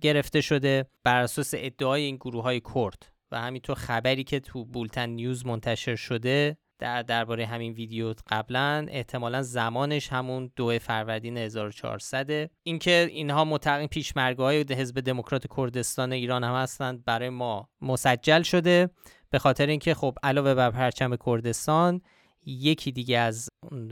[0.00, 3.11] گرفته شده بر اساس ادعای این گروه های کرد.
[3.32, 9.42] و همینطور خبری که تو بولتن نیوز منتشر شده در درباره همین ویدیو قبلا احتمالا
[9.42, 16.54] زمانش همون دو فروردین 1400 اینکه اینها متقین پیشمرگه های حزب دموکرات کردستان ایران هم
[16.54, 18.90] هستند برای ما مسجل شده.
[19.30, 22.00] به خاطر اینکه خب علاوه بر پرچم کردستان
[22.46, 23.48] یکی دیگه از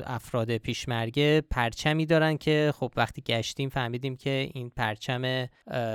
[0.06, 5.48] افراد پیشمرگه پرچمی دارن که خب وقتی گشتیم فهمیدیم که این پرچم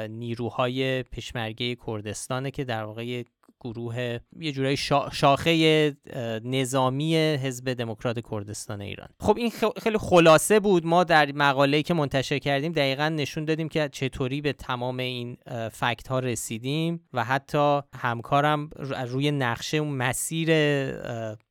[0.09, 3.23] نیروهای پیشمرگه کردستانه که در واقع
[3.61, 4.77] گروه یه جورایی
[5.11, 5.95] شاخه
[6.43, 9.07] نظامی حزب دموکرات کردستان ایران.
[9.19, 9.51] خب این
[9.83, 10.85] خیلی خلاصه بود.
[10.85, 15.37] ما در مقاله‌ای که منتشر کردیم دقیقا نشون دادیم که چطوری به تمام این
[15.71, 18.69] فکت ها رسیدیم و حتی همکارم
[19.07, 20.49] روی نقشه اون مسیر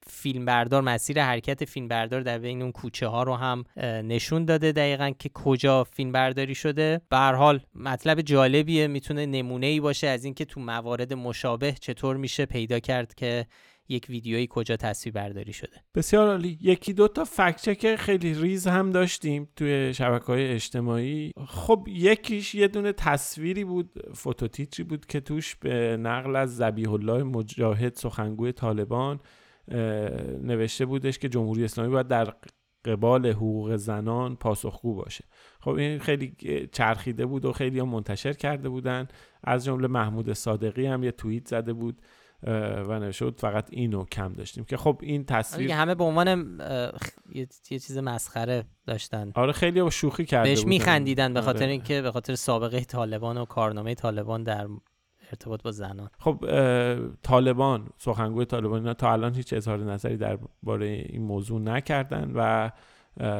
[0.06, 5.28] فیلمبردار مسیر حرکت فیلمبردار در بین اون کوچه ها رو هم نشون داده دقیقا که
[5.28, 7.00] کجا فیلم برداری شده.
[7.10, 12.46] به حال مطلب جالبیه می‌تونه نمونه ای باشه از اینکه تو موارد مشابه چطور میشه
[12.46, 13.46] پیدا کرد که
[13.88, 15.76] یک ویدیویی کجا تصویر برداری شده.
[15.94, 16.58] بسیار عالی.
[16.60, 21.32] یکی دو تا فکت خیلی ریز هم داشتیم توی شبکه های اجتماعی.
[21.46, 27.22] خب یکیش یه دونه تصویری بود فوتوتیتری بود که توش به نقل از زبیح الله
[27.22, 29.20] مجاهد سخنگوی طالبان
[30.42, 32.34] نوشته بودش که جمهوری اسلامی باید در
[32.84, 35.24] قبال حقوق زنان پاسخگو باشه.
[35.60, 36.36] خب این خیلی
[36.72, 39.08] چرخیده بود و خیلی هم منتشر کرده بودن.
[39.44, 42.02] از جمله محمود صادقی هم یه توییت زده بود
[42.88, 46.60] و نشد فقط اینو کم داشتیم که خب این تصویر همه به عنوان
[47.34, 49.32] یه چیز مسخره داشتن.
[49.34, 51.72] آره خیلی شوخی کرده بهش میخندیدن به خاطر آره.
[51.72, 54.68] اینکه به خاطر سابقه طالبان و کارنامه طالبان در
[55.34, 56.10] ارتباط با زنان.
[56.18, 56.44] خب
[57.22, 62.70] طالبان سخنگوی طالبان اینا تا الان هیچ اظهار نظری درباره این موضوع نکردن و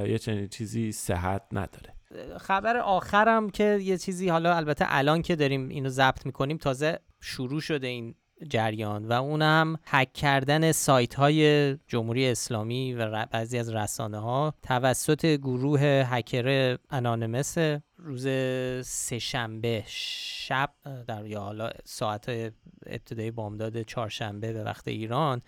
[0.07, 1.95] یه چنین چیزی صحت نداره.
[2.39, 7.61] خبر آخرم که یه چیزی حالا البته الان که داریم اینو ضبط می‌کنیم تازه شروع
[7.61, 8.15] شده این
[8.49, 15.27] جریان و اونم هک کردن سایت های جمهوری اسلامی و بعضی از رسانه ها توسط
[15.27, 17.59] گروه هکر انانمس
[17.97, 18.29] روز
[18.87, 20.71] سهشنبه شب
[21.07, 22.53] در یا حالا ساعت
[22.87, 25.43] ابتدای بامداد چهارشنبه به وقت ایران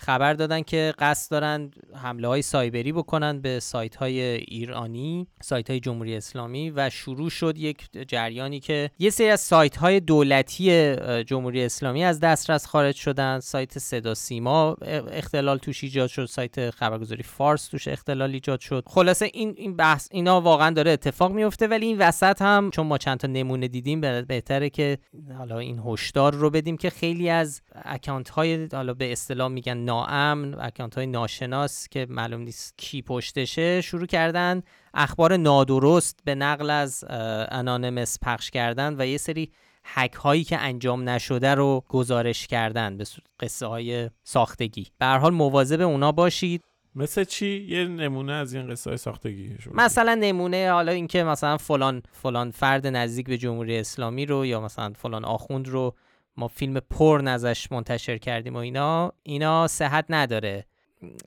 [0.00, 5.80] خبر دادن که قصد دارن حمله های سایبری بکنن به سایت های ایرانی سایت های
[5.80, 11.64] جمهوری اسلامی و شروع شد یک جریانی که یه سری از سایت های دولتی جمهوری
[11.64, 13.40] اسلامی از دسترس خارج شدن.
[13.40, 14.76] سایت صدا سیما
[15.12, 16.24] اختلال توش ایجاد شد.
[16.24, 18.84] سایت خبرگزاری فارس توش اختلال ایجاد شد.
[18.86, 22.98] خلاصه این این بحث اینا واقعا داره اتفاق میفته ولی این وسط هم چون ما
[22.98, 24.98] چند تا نمونه دیدیم بهتره که
[25.38, 30.54] حالا این هشدار رو بدیم که خیلی از اکانت های حالا به اصطلاح میگن ناامن
[30.60, 34.62] اکانت های ناشناس که معلوم نیست کی پشتشه شروع کردن
[34.94, 37.04] اخبار نادرست به نقل از
[37.50, 39.52] انانمس پخش کردن و یه سری
[39.94, 43.04] حک هایی که انجام نشده رو گزارش کردن به
[43.40, 44.86] قصه های ساختگی.
[44.98, 46.62] به هر حال مواظب اونا باشید.
[46.94, 52.02] مثل چی؟ یه نمونه از این قصه های ساختگی مثلا نمونه حالا اینکه مثلا فلان
[52.12, 55.94] فلان فرد نزدیک به جمهوری اسلامی رو یا مثلا فلان آخوند رو
[56.40, 60.66] ما فیلم پر ازش منتشر کردیم و اینا اینا صحت نداره.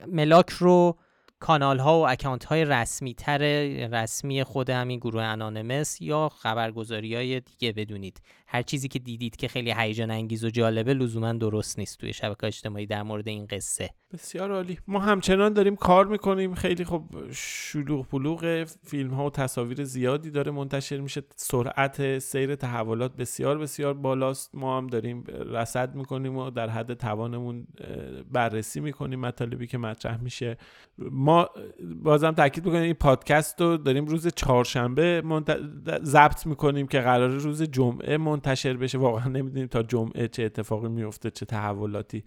[0.06, 0.98] ملاک رو
[1.38, 3.38] کانال ها و اکانت های رسمی تر
[3.92, 8.20] رسمی خود همین گروه انانمس یا خبرگزاری های دیگه بدونید.
[8.54, 12.46] هر چیزی که دیدید که خیلی هیجان انگیز و جالبه لزوما درست نیست توی شبکه
[12.46, 13.90] اجتماعی در مورد این قصه.
[14.12, 14.78] بسیار عالی.
[14.86, 16.54] ما همچنان داریم کار می‌کنیم.
[16.54, 21.22] خیلی خب شلوغ بلوغ فیلم ها و تصاویر زیادی داره منتشر میشه.
[21.36, 24.54] سرعت سیر تحولات بسیار بسیار بالاست.
[24.54, 27.66] ما هم داریم رصد می‌کنیم و در حد توانمون
[28.32, 30.56] بررسی می‌کنیم مطالبی که مطرح میشه.
[30.98, 31.50] ما
[32.02, 35.22] بازم تاکید می‌کنیم این پادکست رو داریم روز چهارشنبه
[36.02, 38.16] ضبط می‌کنیم که قرار روز جمعه
[38.46, 38.98] منتشر بشه.
[38.98, 42.24] واقعا نمی‌دونیم تا جمعه چه اتفاقی میفته چه تحولاتی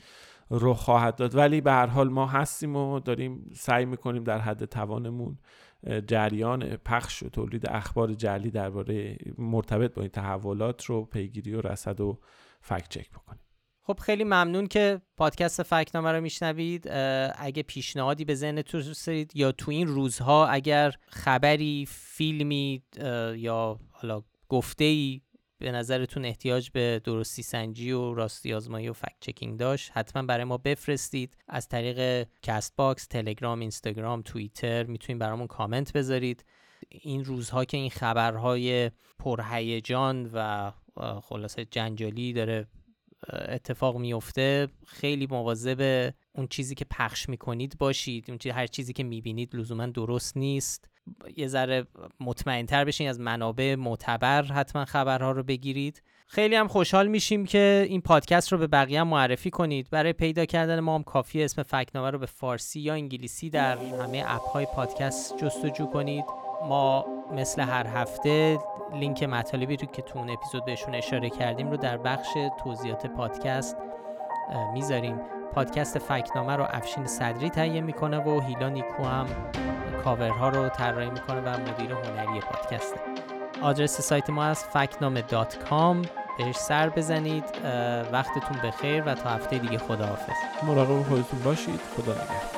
[0.49, 1.35] رو خواهد داد.
[1.35, 5.37] ولی به هر حال ما هستیم و داریم سعی می‌کنیم در حد توانمون
[6.07, 12.01] جریان پخش و تولید اخبار جلی درباره مرتبط با این تحولات رو پیگیری و رصد
[12.01, 12.19] و
[12.61, 13.41] fact check بکنیم.
[13.81, 16.87] خب خیلی ممنون که پادکست فکت‌نامه رو میشنوید.
[17.37, 22.83] اگه پیشنهادی به ذهنتون رسید یا تو این روزها اگر خبری فیلمی
[23.35, 25.21] یا حالا گفته ای
[25.59, 30.43] به نظرتون احتیاج به درستی سنجی و راستی آزمایی و fact checking داشت؟ حتما برای
[30.43, 31.37] ما بفرستید.
[31.47, 36.45] از طریق Castbox تلگرام اینستاگرام توییتر می‌تونید برامون کامنت بذارید.
[36.89, 40.71] این روزها که این خبرهای پرهیجان و
[41.21, 42.67] خلاصه جنجالی داره
[43.29, 48.25] اتفاق میفته خیلی مواظب اون چیزی که پخش می‌کنید باشید.
[48.29, 50.89] اون چیز هر چیزی که می‌بینید لزوما درست نیست.
[51.37, 51.87] یه ذره
[52.19, 56.01] مطمئنتر بشین از منابع معتبر حتما خبرها رو بگیرید.
[56.27, 59.89] خیلی هم خوشحال میشیم که این پادکست رو به بقیه هم معرفی کنید.
[59.89, 64.23] برای پیدا کردن ما هم کافی اسم فکنامه رو به فارسی یا انگلیسی در همه
[64.27, 66.25] اپ های پادکست جستجو کنید.
[66.63, 67.05] ما
[67.35, 68.59] مثل هر هفته
[68.93, 72.27] لینک مطالبی رو که تو اون اپیزود بهشون اشاره کردیم رو در بخش
[72.63, 73.77] توضیحات پادکست
[74.73, 75.19] می‌ذاریم.
[75.53, 79.27] پادکست فکنامه رو افشین صدری تهیه می‌کنه و هیلا نیکو هم
[80.07, 82.99] کاورها رو طراحی می‌کنه و مدیر هنری پادکسته
[83.61, 85.21] آدرس سایت ما از فکنامه
[86.37, 87.43] بهش سر بزنید.
[88.11, 90.63] وقتتون بخیر و تا هفته دیگه خداحافظ.
[90.63, 91.79] مراقب خودتون باشید.
[91.97, 92.56] خدا نگهدار.